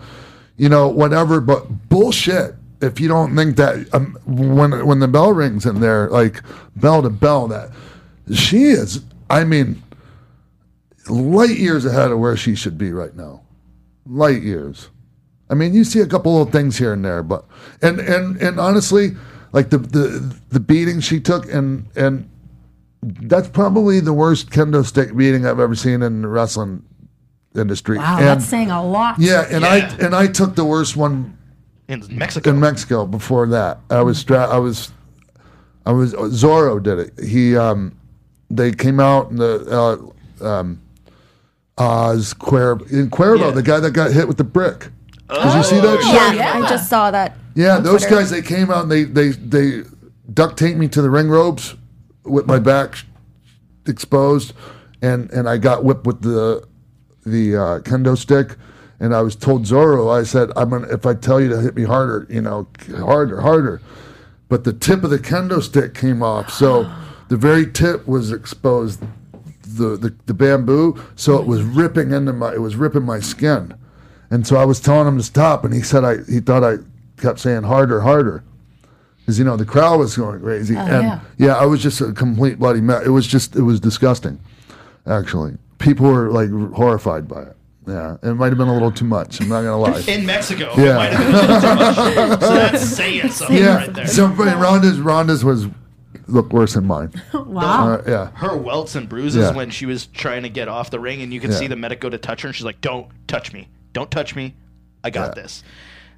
[0.56, 1.40] you know, whatever.
[1.40, 2.54] But bullshit.
[2.80, 6.42] If you don't think that um, when when the bell rings in there, like
[6.76, 7.70] bell to bell, that
[8.34, 9.02] she is.
[9.30, 9.82] I mean,
[11.08, 13.42] light years ahead of where she should be right now.
[14.06, 14.90] Light years.
[15.48, 17.44] I mean, you see a couple little things here and there, but
[17.80, 19.12] and and and honestly,
[19.52, 22.28] like the the the beating she took, and and
[23.02, 26.82] that's probably the worst kendo stick beating I've ever seen in wrestling
[27.54, 27.98] industry.
[27.98, 29.16] Wow, and, that's saying a lot.
[29.18, 29.68] yeah, and Yeah.
[29.68, 31.36] I and I took the worst one
[31.88, 32.50] in Mexico.
[32.50, 33.78] in Mexico before that.
[33.90, 34.90] I was stra- I was
[35.86, 37.24] I was Zorro did it.
[37.24, 37.96] He um
[38.50, 40.80] they came out in the uh, um
[41.76, 43.50] Oz Cuervo, in Cuervo, Yeah.
[43.50, 44.88] the guy that got hit with the brick.
[45.28, 46.36] Did you see that shit?
[46.36, 47.36] Yeah, I just saw that.
[47.56, 48.16] Yeah, those Twitter.
[48.16, 49.82] guys they came out and they they they
[50.32, 51.74] duct taped me to the ring ropes
[52.24, 53.04] with my back
[53.86, 54.52] exposed,
[55.02, 56.66] and and I got whipped with the
[57.24, 58.56] the uh, kendo stick,
[59.00, 61.74] and I was told Zorro, I said, I'm gonna if I tell you to hit
[61.74, 63.80] me harder, you know, harder, harder,
[64.48, 66.90] but the tip of the kendo stick came off, so
[67.28, 69.02] the very tip was exposed.
[69.76, 73.74] The, the, the bamboo, so it was ripping into my it was ripping my skin,
[74.30, 76.76] and so I was telling him to stop, and he said I he thought I
[77.20, 78.44] kept saying harder, harder,
[79.18, 81.56] because you know the crowd was going crazy, oh, and yeah.
[81.56, 83.04] I was just a complete bloody mess.
[83.04, 84.38] It was just it was disgusting,
[85.06, 85.56] actually.
[85.84, 87.56] People were like horrified by it.
[87.86, 89.40] Yeah, it might have been a little too much.
[89.40, 90.02] I'm not gonna lie.
[90.08, 90.72] in Mexico.
[90.76, 90.92] Yeah.
[90.92, 92.40] It might have been a little too much.
[92.40, 94.06] So that's saying something yeah, right there.
[94.06, 95.66] so but Ronda's Ronda's was
[96.26, 97.12] look worse than mine.
[97.34, 97.92] Wow.
[97.92, 99.54] Uh, yeah, her welts and bruises Yeah.
[99.54, 101.56] when she was trying to get off the ring, and you could Yeah.
[101.56, 103.68] see the medic go to touch her, and she's like, "Don't touch me!
[103.92, 104.54] Don't touch me!
[105.04, 105.42] I got Yeah.
[105.42, 105.62] this."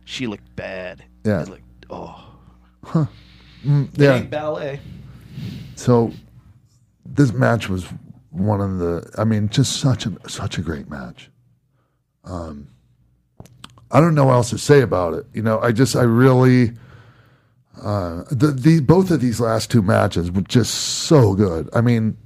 [0.04, 1.02] She looked bad.
[1.24, 1.42] Yeah.
[1.42, 3.08] It looked, oh,
[3.64, 4.14] yeah.
[4.14, 4.78] Ain't ballet.
[5.74, 6.12] So
[7.04, 7.86] this match was
[8.37, 11.30] one of the I mean just such a such a great match.
[12.24, 12.68] Um
[13.91, 15.26] I don't know what else to say about it.
[15.32, 16.72] You know, I just I really
[17.82, 21.68] uh the, the both of these last two matches were just so good.
[21.72, 22.16] I mean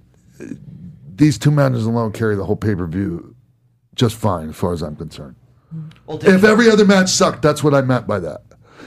[1.15, 3.35] these two matches alone carry the whole pay-per-view
[3.95, 5.37] just fine as far as I'm concerned.
[6.07, 8.43] Well, If every other match sucked, that's what I meant by that.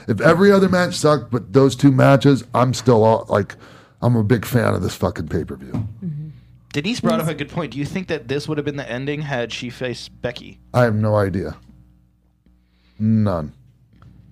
[0.08, 3.54] If every other match sucked, but those two matches, I'm still all, like,
[4.02, 5.88] I'm a big fan of this fucking pay per view.
[6.74, 7.70] Denise brought up a good point.
[7.70, 10.58] Do you think that this would have been the ending had she faced Becky?
[10.74, 11.56] I have no idea.
[12.98, 13.52] None.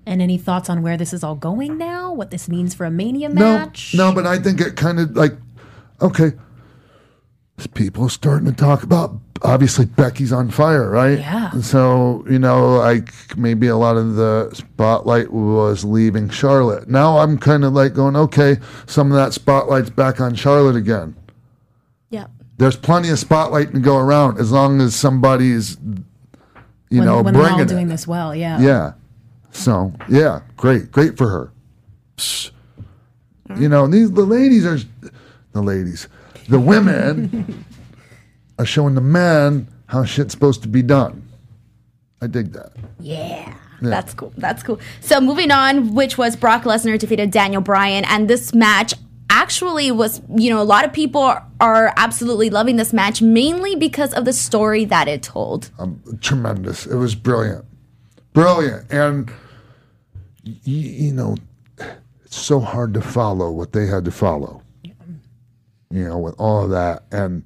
[0.07, 2.13] And any thoughts on where this is all going now?
[2.13, 3.95] What this means for a Mania No, match?
[3.97, 5.35] no, but I think it kind of like,
[6.01, 6.33] okay,
[7.75, 9.15] people starting to talk about.
[9.45, 11.21] Obviously, Becky's on fire, right?
[11.21, 11.53] Yeah.
[11.61, 16.89] So you know, like maybe a lot of the spotlight was leaving Charlotte.
[16.89, 21.15] Now I'm kind of like going, okay, some of that spotlight's back on Charlotte again.
[22.59, 25.77] There's plenty of spotlight to go around as long as somebody's,
[26.91, 27.91] you when, know, when they're all doing it.
[27.91, 28.61] this well, yeah.
[28.61, 28.93] Yeah.
[29.51, 31.53] So yeah, great, great for her.
[32.17, 32.51] Psh.
[33.59, 34.79] You know, these the ladies are
[35.53, 36.09] the ladies,
[36.49, 37.65] the women
[38.59, 41.29] are showing the men how shit's supposed to be done.
[42.23, 42.73] I dig that.
[43.01, 43.55] Yeah.
[43.83, 43.91] Yeah.
[43.91, 44.33] That's cool.
[44.37, 44.79] That's cool.
[45.01, 48.95] So moving on, which was Brock Lesnar defeated Daniel Bryan, and this match
[49.43, 53.75] actually was, you know, a lot of people are, are absolutely loving this match mainly
[53.75, 55.71] because of the story that it told.
[55.81, 56.87] Um, tremendous.
[56.87, 57.65] It was brilliant,
[58.33, 59.29] brilliant, and
[60.47, 61.37] y- you know,
[62.25, 64.63] it's so hard to follow what they had to follow.
[65.91, 67.43] You know, with all of that and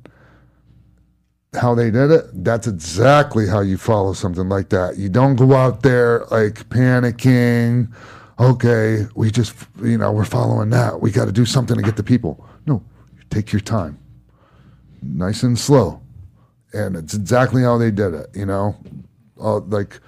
[1.54, 2.26] how they did it.
[2.44, 4.98] That's exactly how you follow something like that.
[4.98, 7.92] You don't go out there like panicking.
[8.38, 11.00] Okay, we just you know we're following that.
[11.00, 12.46] We got to do something to get the people.
[12.66, 12.82] No,
[13.30, 13.98] take your time,
[15.02, 16.02] nice and slow
[16.76, 18.28] and it's exactly how they did it.
[18.34, 18.76] You know,
[19.40, 19.98] uh, like,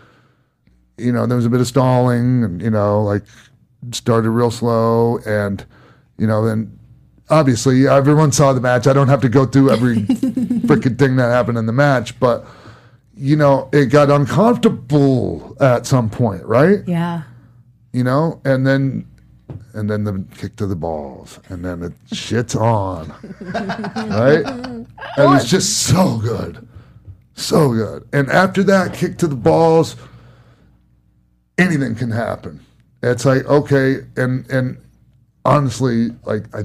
[0.97, 3.25] you know, there was a bit of stalling, and you know, like
[3.93, 5.65] started real slow, and
[6.19, 6.79] you know, then
[7.31, 8.87] obviously everyone saw the match.
[8.87, 9.97] I don't have to go through every
[10.67, 12.47] freaking thing that happened in the match, but
[13.17, 16.81] you know, it got uncomfortable at some point, right?
[16.87, 17.23] Yeah.
[17.93, 19.07] You know, and then.
[19.73, 24.45] And then the kick to the balls, and then the shit's on, right?
[24.45, 24.87] And
[25.17, 26.69] it's just so good,
[27.35, 28.07] So good.
[28.13, 29.97] And after that kick to the balls,
[31.57, 32.61] anything can happen.
[33.03, 34.77] It's like okay, and and
[35.47, 36.65] honestly, like I,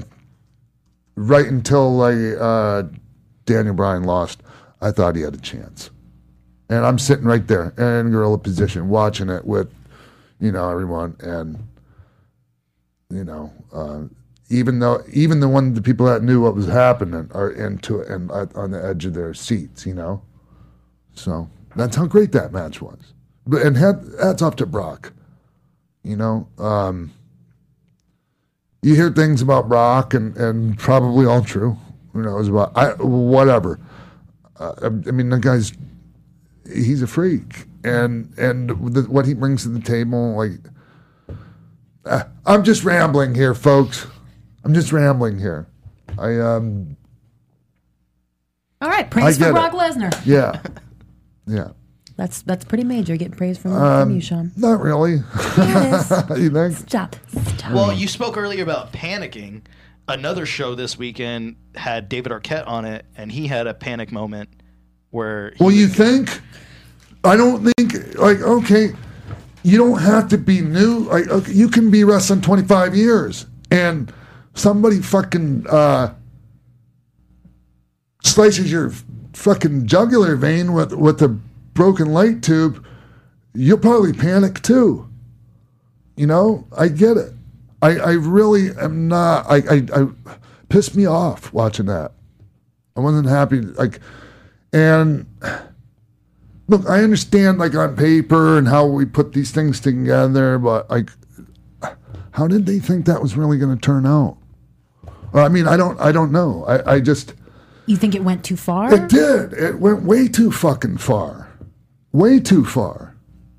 [1.16, 2.84] right until like uh,
[3.46, 4.42] Daniel Bryan lost,
[4.80, 5.90] I thought he had a chance.
[6.68, 9.72] And I'm sitting right there in gorilla position, watching it with,
[10.40, 11.66] you know, everyone, and
[13.10, 14.02] you know, uh,
[14.50, 18.30] even though even the one the people that knew what was happening are into and
[18.30, 20.22] uh, on the edge of their seats, you know.
[21.14, 23.14] So that's how great that match was.
[23.46, 25.12] But and hat, hats off to Brock.
[26.02, 27.12] You know, um,
[28.82, 31.78] you hear things about Brock and, and probably all true.
[32.12, 33.80] Who knows about I whatever.
[34.58, 35.72] Uh, I, I mean, the guy's
[36.72, 40.52] he's a freak, and and the, what he brings to the table, like
[42.06, 44.06] uh, I'm just rambling here, folks.
[44.64, 45.66] I'm just rambling here.
[46.18, 46.96] I um
[48.80, 49.72] All right, praise I for get Brock.
[49.72, 50.20] Lesnar.
[50.26, 50.60] yeah
[51.46, 51.68] yeah.
[52.16, 53.16] That's that's pretty major.
[53.16, 54.52] Getting praise from, Um, from you, Sean.
[54.56, 55.12] Not really.
[56.40, 56.76] you think?
[56.88, 57.16] Stop.
[57.56, 57.72] Stop.
[57.72, 59.62] Well, you spoke earlier about panicking.
[60.06, 64.48] Another show this weekend had David Arquette on it, and he had a panic moment
[65.10, 66.40] where he Well, you think?
[67.24, 68.92] I don't think like okay.
[69.62, 71.00] You don't have to be new.
[71.00, 74.12] Like okay, you can be wrestling 25 years, and
[74.52, 76.14] somebody fucking uh,
[78.22, 78.90] slices your
[79.32, 82.84] fucking jugular vein with with a broken light tube.
[83.54, 85.08] You'll probably panic too.
[86.16, 87.32] You know, I get it.
[87.82, 89.46] I, I really am not.
[89.48, 90.06] I, I, I
[90.68, 92.12] pissed me off watching that.
[92.96, 93.60] I wasn't happy.
[93.60, 94.00] Like,
[94.72, 95.26] and
[96.68, 101.10] look, I understand like on paper and how we put these things together, but like,
[102.32, 104.38] how did they think that was really going to turn out?
[105.32, 106.64] I mean, I don't, I don't know.
[106.66, 107.34] I, I just,
[107.86, 108.92] you think it went too far?
[108.92, 109.52] it did.
[109.52, 111.52] It went way too fucking far,
[112.12, 113.13] way too far.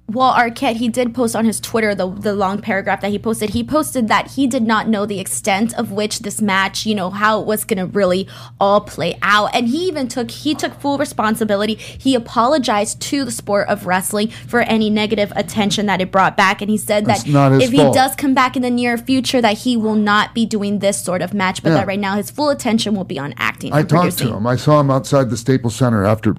[0.08, 3.50] Well, Arquette, he did post on his Twitter the the long paragraph that he posted.
[3.50, 7.10] He posted that he did not know the extent of which this match, you know,
[7.10, 8.28] how it was going to really
[8.60, 11.74] all play out, and he even took he took full responsibility.
[11.74, 16.62] He apologized to the sport of wrestling for any negative attention that it brought back,
[16.62, 19.58] and he said That's that if he does come back in the near future, that
[19.60, 21.78] he will not be doing this sort of match, but Yeah.
[21.78, 23.74] that right now his full attention will be on acting.
[23.74, 24.28] I talked producing.
[24.28, 24.46] to him.
[24.46, 26.36] I saw him outside the Staples Center after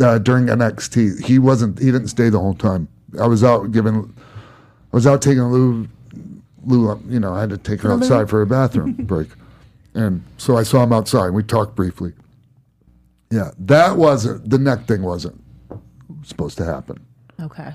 [0.00, 1.24] uh, during NXT.
[1.24, 1.78] He wasn't.
[1.78, 2.88] He didn't stay the whole time.
[3.20, 4.14] I was out giving.
[4.92, 5.88] I was out taking Lou.
[6.64, 9.28] Lou, you know, I had to take her outside for a bathroom break,
[9.94, 11.30] and so I saw him outside.
[11.30, 12.12] We talked briefly.
[13.30, 15.02] Yeah, that wasn't the neck thing.
[15.02, 15.42] Wasn't
[16.24, 17.04] supposed to happen.
[17.40, 17.72] Okay.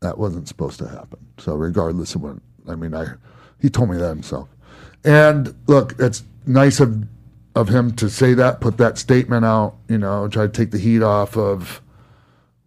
[0.00, 1.18] That wasn't supposed to happen.
[1.38, 2.36] So regardless of what,
[2.68, 3.06] I mean, I
[3.60, 4.48] he told me that himself.
[5.04, 7.04] And look, it's nice of
[7.58, 9.76] of him to say that, put that statement out.
[9.88, 11.82] You know, try to take the heat off of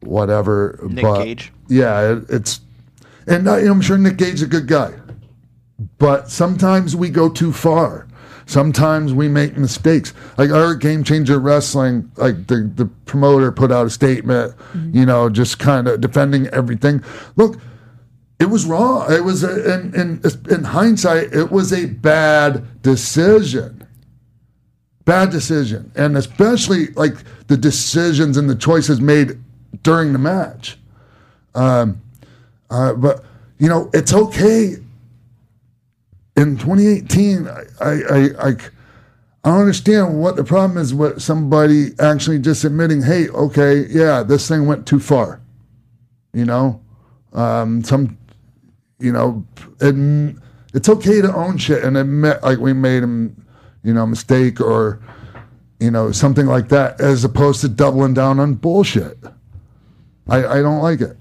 [0.01, 0.79] whatever.
[0.83, 1.53] Nick but, Gage.
[1.67, 2.61] Yeah, it, it's
[3.27, 4.93] and I, I'm sure Nick Gage is a good guy,
[5.97, 8.07] but sometimes we go too far.
[8.47, 10.13] Sometimes we make mistakes.
[10.37, 14.97] Like our Game Changer Wrestling, like the, the promoter put out a statement, mm-hmm.
[14.97, 17.01] you know, just kind of defending everything.
[17.37, 17.61] Look,
[18.41, 19.09] it was wrong.
[19.09, 23.80] It was, a, in, in, in hindsight, it was a bad decision.
[25.05, 25.91] Bad decision.
[25.95, 27.13] And especially like
[27.47, 29.39] the decisions and the choices made
[29.83, 30.77] during the match.
[31.55, 32.01] Um,
[32.69, 33.25] uh, but,
[33.57, 34.77] you know, it's okay
[36.37, 38.49] in 2018, I, I, I,
[39.43, 44.23] I, don't understand what the problem is with somebody actually just admitting, hey, okay, yeah,
[44.23, 45.41] this thing went too far.
[46.33, 46.81] You know,
[47.33, 48.17] um, some,
[48.99, 49.45] you know,
[50.73, 53.29] it's okay to own shit and admit like we made a,
[53.83, 54.99] you know, mistake or,
[55.79, 59.17] you know, something like that, as opposed to doubling down on bullshit.
[60.27, 61.17] I, I don't like it.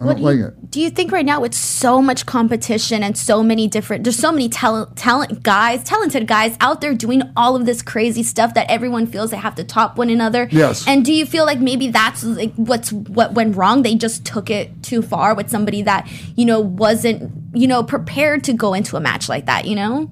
[0.00, 0.70] I What don't do like you, it.
[0.72, 4.32] do you think right now with so much competition and so many different there's so
[4.32, 8.68] many talent talent guys talented guys out there doing all of this crazy stuff that
[8.68, 10.84] everyone feels they have to top one another Yes.
[10.88, 14.50] and do you feel like maybe that's like what's what went wrong they just took
[14.50, 18.96] it too far with somebody that you know wasn't you know prepared to go into
[18.96, 20.10] a match like that you know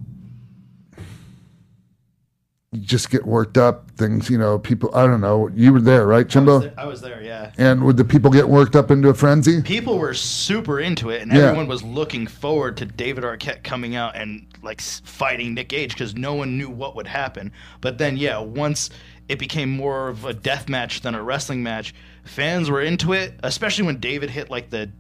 [2.81, 3.91] just get worked up.
[3.93, 4.91] Things, you know, people.
[4.95, 5.49] I don't know.
[5.55, 7.53] You were there, right, I was, there, I was there, yeah.
[7.59, 9.61] And would the people get worked up into a frenzy?
[9.63, 11.49] People were super into it, and Yeah.
[11.49, 16.15] everyone was looking forward to David Arquette coming out and like fighting Nick Gage because
[16.17, 17.53] no one knew what would happen.
[17.81, 18.89] But then, yeah, once
[19.29, 21.95] it became more of a death match than a wrestling match,
[22.25, 23.39] fans were into it.
[23.43, 24.91] Especially when David hit like the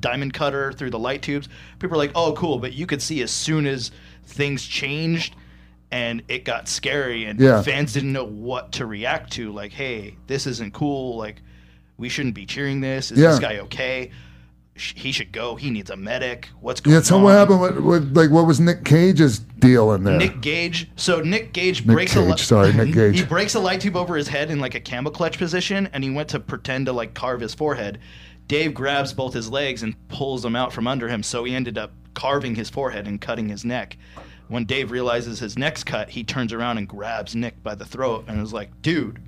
[0.00, 1.48] diamond cutter through the light tubes.
[1.78, 3.90] People were like, "Oh, cool!" But you could see as soon as
[4.24, 5.34] things changed
[5.92, 7.62] and it got scary, and Yeah.
[7.62, 9.52] fans didn't know what to react to.
[9.52, 11.16] Like, hey, this isn't cool.
[11.18, 11.42] Like,
[11.98, 13.12] we shouldn't be cheering this.
[13.12, 13.28] Is Yeah.
[13.30, 14.10] this guy okay?
[14.74, 15.54] He should go.
[15.54, 16.48] He needs a medic.
[16.62, 17.02] What's going on?
[17.02, 17.22] Yeah, so on?
[17.24, 20.16] what happened with, with like what was Nick Cage's deal in there?
[20.16, 20.90] Nick Gage.
[20.96, 23.18] So Nick Gage Nick breaks a Cage, li- sorry, Nick Gage.
[23.20, 26.02] he breaks a light tube over his head in like a camel clutch position, and
[26.02, 27.98] he went to pretend to like carve his forehead.
[28.48, 31.76] Dave grabs both his legs and pulls them out from under him, so he ended
[31.76, 33.98] up carving his forehead and cutting his neck.
[34.52, 38.24] When Dave realizes his neck's cut, he turns around and grabs Nick by the throat
[38.28, 39.18] and is like, "Dude."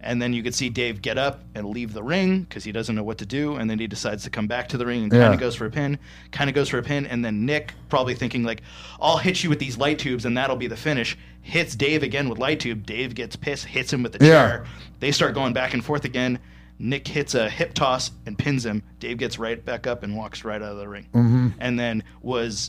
[0.00, 2.94] And then you could see Dave get up and leave the ring because he doesn't
[2.94, 3.54] know what to do.
[3.56, 5.32] And then he decides to come back to the ring and kind Yeah.
[5.32, 5.98] of goes for a pin,
[6.30, 7.06] kind of goes for a pin.
[7.06, 8.60] And then Nick, probably thinking, like,
[9.00, 12.28] I'll hit you with these light tubes and that'll be the finish, hits Dave again
[12.28, 12.84] with light tube.
[12.84, 14.32] Dave gets pissed, hits him with the Yeah.
[14.48, 14.64] chair.
[15.00, 16.38] They start going back and forth again.
[16.78, 18.82] Nick hits a hip toss and pins him.
[19.00, 21.06] Dave gets right back up and walks right out of the ring.
[21.14, 21.48] Mm-hmm.
[21.60, 22.68] And then was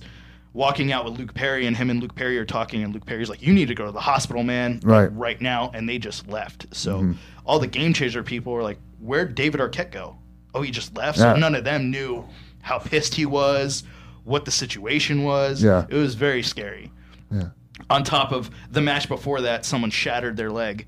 [0.56, 3.30] walking out with Luke Perry, and him and Luke Perry are talking, and Luke Perry's
[3.30, 5.10] like, "You need to go to the hospital, man, Right.
[5.10, 5.18] Mm-hmm.
[5.20, 6.66] right now." And they just left.
[6.72, 7.14] So
[7.46, 10.18] all the game changer people were like, "Where'd David Arquette go?
[10.56, 11.40] Oh, he just left." So Yeah.
[11.40, 12.24] none of them knew
[12.62, 13.84] how pissed he was,
[14.24, 15.62] what the situation was.
[15.62, 15.86] Yeah.
[15.90, 16.92] it was very scary.
[17.30, 17.50] Yeah.
[17.90, 20.88] On top of the match before that, someone shattered their leg.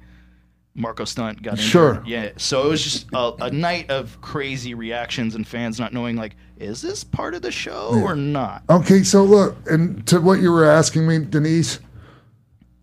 [0.78, 1.66] Marko Stunt got injured.
[1.66, 2.04] Sure.
[2.06, 2.30] Yeah.
[2.38, 6.36] So it was just a, a night of crazy reactions and fans not knowing like,
[6.58, 8.64] is this part of the show or not?
[8.70, 11.80] Okay, so look, and to what you were asking me, Denise.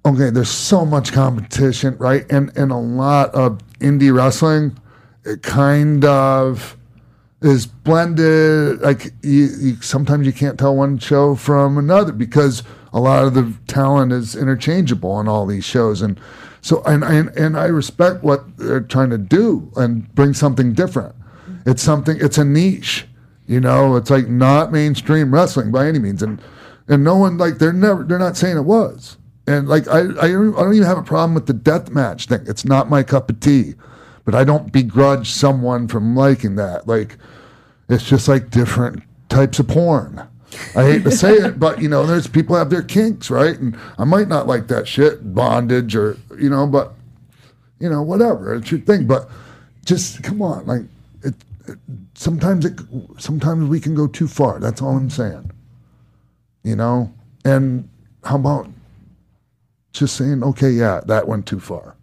[0.07, 2.30] Okay, there's so much competition, right?
[2.30, 4.78] And and a lot of indie wrestling,
[5.24, 6.76] it kind of
[7.40, 8.80] is blended.
[8.80, 13.34] Like you, you, sometimes you can't tell one show from another because a lot of
[13.34, 16.20] the talent is interchangeable on all these shows, and
[16.65, 21.15] so and and, and I respect what they're trying to do and bring something different.
[21.67, 22.17] It's something.
[22.19, 23.07] It's a niche.
[23.47, 26.41] You know, it's like not mainstream wrestling by any means, and
[26.89, 29.19] and no one like they're never they're not saying it was.
[29.47, 32.45] And like I I don't, even have a problem with the death match thing.
[32.47, 33.75] It's not my cup of tea,
[34.25, 36.89] but I don't begrudge someone from liking that.
[36.89, 37.19] Like
[37.91, 40.27] it's just like different types of porn.
[40.77, 43.59] I hate to say it, but you know, there's people have their kinks, right?
[43.59, 46.95] And I might not like that shit, bondage or you know, but
[47.79, 48.55] you know, whatever.
[48.55, 49.07] It's your thing.
[49.07, 49.29] But
[49.85, 50.83] just come on, like
[51.23, 51.35] it,
[51.67, 51.79] it
[52.15, 52.81] sometimes it
[53.19, 54.59] sometimes we can go too far.
[54.59, 55.51] That's all I'm saying.
[56.63, 57.13] You know?
[57.45, 57.89] And
[58.25, 58.69] how about
[59.93, 61.93] just saying, okay, yeah, that went too far.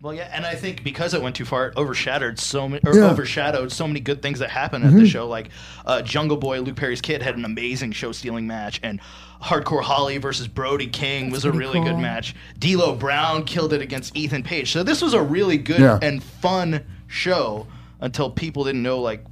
[0.00, 2.94] Well, yeah, and I think because it went too far, it overshadowed so many, or
[2.94, 3.10] Yeah.
[3.10, 5.26] overshadowed so many good things that happened at the show.
[5.26, 5.50] Like
[5.84, 9.00] uh, Jungle Boy, Luke Perry's kid, had an amazing show-stealing match, and
[9.42, 12.36] Hardcore Holly versus Brody King was a really good match.
[12.60, 15.98] D'Lo Brown killed it against Ethan Page, so this was a really good Yeah.
[16.00, 17.66] and fun show
[18.00, 19.24] until people didn't know like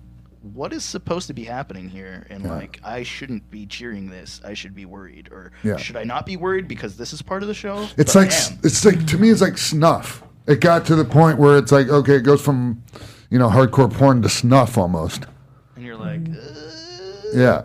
[0.54, 4.54] what is supposed to be happening here and like i shouldn't be cheering this i
[4.54, 5.76] should be worried or Yeah.
[5.76, 8.64] should i not be worried because this is part of the show It's But like
[8.64, 10.22] it's like to me, it's like snuff.
[10.46, 12.82] It got to the point where it's like, okay, it goes from,
[13.30, 15.26] you know, hardcore porn to snuff almost.
[15.74, 17.64] and you're like uh, Yeah.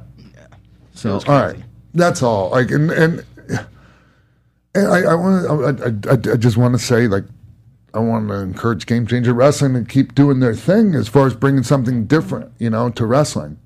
[0.94, 1.58] So all right,
[1.94, 2.50] that's all.
[2.50, 3.26] Like and and,
[4.76, 7.24] and I I want I, I, I just want to say like
[7.94, 11.36] I want to encourage Game Changer Wrestling to keep doing their thing as far as
[11.36, 13.60] bringing something different, you know, to wrestling.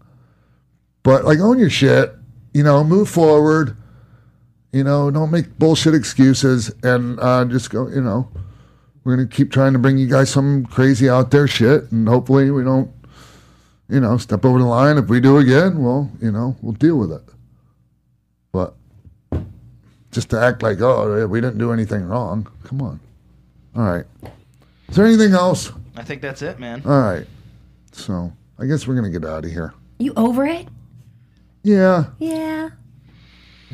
[1.03, 2.15] But like own your shit,
[2.53, 3.77] you know, move forward.
[4.71, 7.87] You know, don't make bullshit excuses and uh, just go.
[7.87, 8.29] You know,
[9.05, 12.51] we're gonna keep trying to bring you guys some crazy out there shit, and hopefully
[12.51, 12.91] we don't
[13.89, 14.97] you know, step over the line.
[14.97, 17.21] If we do again, well, you know, we'll deal with it.
[18.51, 18.75] But
[20.11, 22.47] just to act like, oh, we didn't do anything wrong.
[22.63, 22.99] Come on.
[23.75, 24.05] All right.
[24.89, 25.71] Is there anything else?
[25.97, 27.25] i think that's it man All right.
[27.93, 29.73] So I guess we're gonna get out of here.
[29.99, 30.67] You over it?
[31.63, 32.05] Yeah.
[32.19, 32.71] Yeah.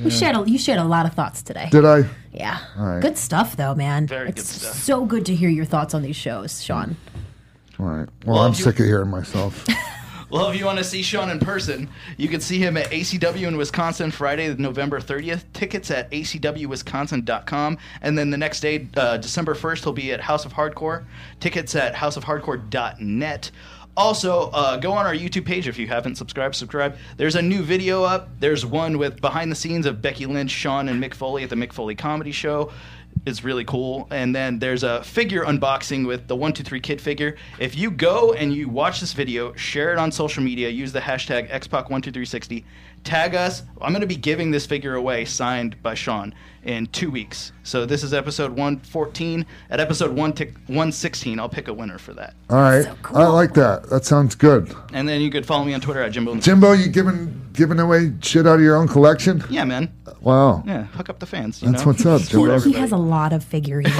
[0.04, 1.70] You shared a, you shared a lot of thoughts today.
[1.72, 2.04] Did I?
[2.34, 2.60] yeah.
[2.78, 3.02] right.
[3.02, 4.08] Good stuff though, man.
[4.08, 4.76] Very good it's stuff.
[4.76, 6.96] so good to hear your thoughts on these shows, Sean.
[7.80, 8.10] All right.
[8.26, 9.66] Well, Well, I'm you- sick of hearing myself.
[10.32, 13.50] Well, if you want to see Sean in person, you can see him at ACW
[13.50, 15.44] in Wisconsin Friday, November 30th.
[15.52, 17.78] Tickets at acwwisconsin.com.
[18.02, 21.04] And then the next day, uh, December 1st, he'll be at House of Hardcore.
[21.42, 23.52] Tickets at houseofhardcore.net.
[23.98, 26.56] Also, uh, go on our YouTube page if you haven't subscribed.
[26.56, 26.96] Subscribe.
[27.18, 28.30] There's a new video up.
[28.40, 31.58] There's one with behind the scenes of Becky Lynch, Sean, and Mick Foley at the
[31.58, 32.72] Mick Foley Comedy Show.
[33.26, 34.08] It's really cool.
[34.10, 37.36] And then there's a figure unboxing with the 123 Kid figure.
[37.60, 41.02] If you go and you watch this video, share it on social media, use the
[41.02, 42.64] hashtag XPAC12360,
[43.04, 43.62] tag us.
[43.80, 46.34] I'm going to be giving this figure away signed by Sean.
[46.64, 47.52] in two weeks.
[47.64, 49.46] So this is episode 114.
[49.70, 52.36] At episode 1 tick 116, I'll pick a winner for that.
[52.50, 53.90] All right, I like that.
[53.90, 54.74] That sounds good.
[54.94, 56.36] And then you could follow me on Twitter at Jimbo.
[56.36, 59.44] Jimbo, you giving giving away shit out of your own collection?
[59.50, 59.92] Yeah, man.
[60.22, 60.64] Wow.
[60.66, 61.62] Yeah, hook up the fans.
[61.62, 61.92] You That's know?
[61.92, 62.70] what's up, Support Jimbo.
[62.70, 63.92] He has a lot of figurines.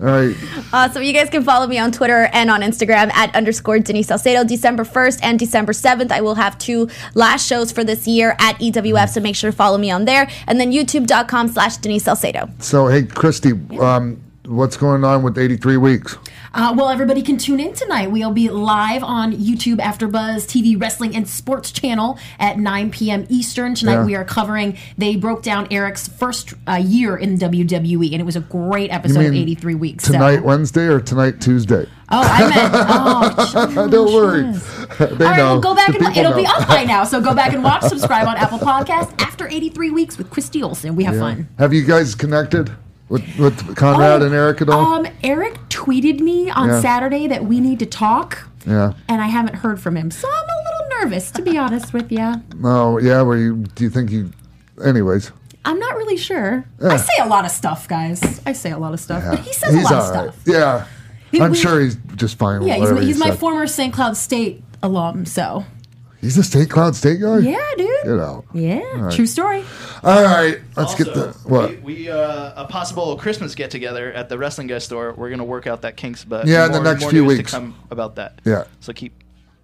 [0.00, 0.36] All right.
[0.72, 4.08] Uh, so you guys can follow me on Twitter and on Instagram at underscore Denise
[4.08, 4.44] Salcedo.
[4.44, 8.56] December 1st and December 7th, I will have two last shows for this year at
[8.58, 10.28] EWF, so make sure to follow me on there.
[10.46, 12.48] And then youtube.com slash Denise Salcedo.
[12.58, 16.16] So, hey, Christy, um, what's going on with 83 weeks?
[16.54, 18.10] Uh, well, everybody can tune in tonight.
[18.10, 23.24] We'll be live on YouTube After Buzz TV Wrestling and Sports Channel at 9 p.m.
[23.30, 23.74] Eastern.
[23.74, 24.04] Tonight Yeah.
[24.04, 28.36] we are covering, they broke down Eric's first uh, year in WWE, and it was
[28.36, 30.04] a great episode of 83 weeks.
[30.04, 31.86] so- Tonight, Wednesday, or tonight, Tuesday?
[32.14, 33.74] Oh, I meant.
[33.74, 34.42] Oh, Don't worry.
[34.42, 35.44] they All right, know.
[35.52, 37.04] well, go back The and it'll be up by now.
[37.04, 37.84] So go back and watch.
[37.84, 39.14] Subscribe on Apple Podcasts.
[39.22, 41.20] After 83 weeks with Christy Olsen, we have Yeah.
[41.20, 41.48] fun.
[41.58, 42.70] Have you guys connected
[43.12, 44.94] with, with Conrad Oh, and Eric at all?
[44.94, 46.80] Um, Eric tweeted me on Yeah.
[46.80, 48.94] Saturday that we need to talk, yeah.
[49.08, 50.10] and I haven't heard from him.
[50.10, 52.34] So I'm a little nervous, to be honest with you.
[52.64, 53.22] Oh, yeah.
[53.22, 54.30] Where you do you think you?
[54.84, 55.30] Anyways,
[55.64, 56.64] I'm not really sure.
[56.80, 56.88] Yeah.
[56.88, 58.40] I say a lot of stuff, guys.
[58.46, 59.30] I say a lot of stuff, yeah.
[59.30, 60.34] but he says he's a lot of right.
[60.34, 60.42] stuff.
[60.46, 60.86] Yeah.
[61.30, 62.60] He- I'm we- sure he's just fine.
[62.60, 63.38] with Yeah, he's, my- he's he my said.
[63.38, 63.92] former St.
[63.92, 65.64] Cloud State alum, so
[66.22, 67.38] He's a State Cloud State guy.
[67.40, 67.88] yeah, dude.
[68.04, 68.44] Get out.
[68.54, 69.12] Yeah, right.
[69.12, 69.64] true story.
[70.04, 70.60] All right.
[70.76, 71.70] Let's get the what?
[71.70, 75.12] We, we uh, a possible Christmas get together at the Wrestling Guy store.
[75.12, 77.50] We're gonna work out that kinks, but Yeah, in the next more few weeks.
[77.50, 78.40] to come about that.
[78.44, 78.64] Yeah.
[78.80, 79.12] So keep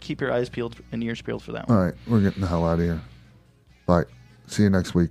[0.01, 1.85] keep your eyes peeled and ears peeled for that All one.
[1.87, 1.95] right.
[2.09, 3.01] We're getting the hell out of here.
[3.87, 4.05] Bye.
[4.49, 5.11] See you next week.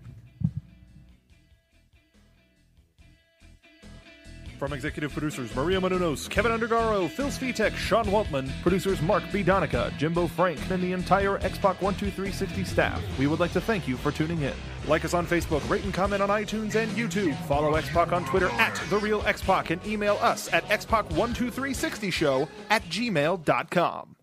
[4.58, 9.43] From executive producers Maria Menounos, Kevin Undergaro, Phil Svitek, Sean Waltman, producers Mark B.
[9.43, 13.95] Donica, Jimbo Frank, and the entire Xpac 12360 staff, we would like to thank you
[13.97, 14.53] for tuning in.
[14.88, 17.36] Like us on Facebook, rate and comment on iTunes and YouTube.
[17.45, 24.16] Follow Xpac on Twitter at The Real Xpac and email us at xpac12360show at gmail.com.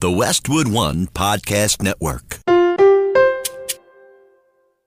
[0.00, 2.40] The Westwood One Podcast Network.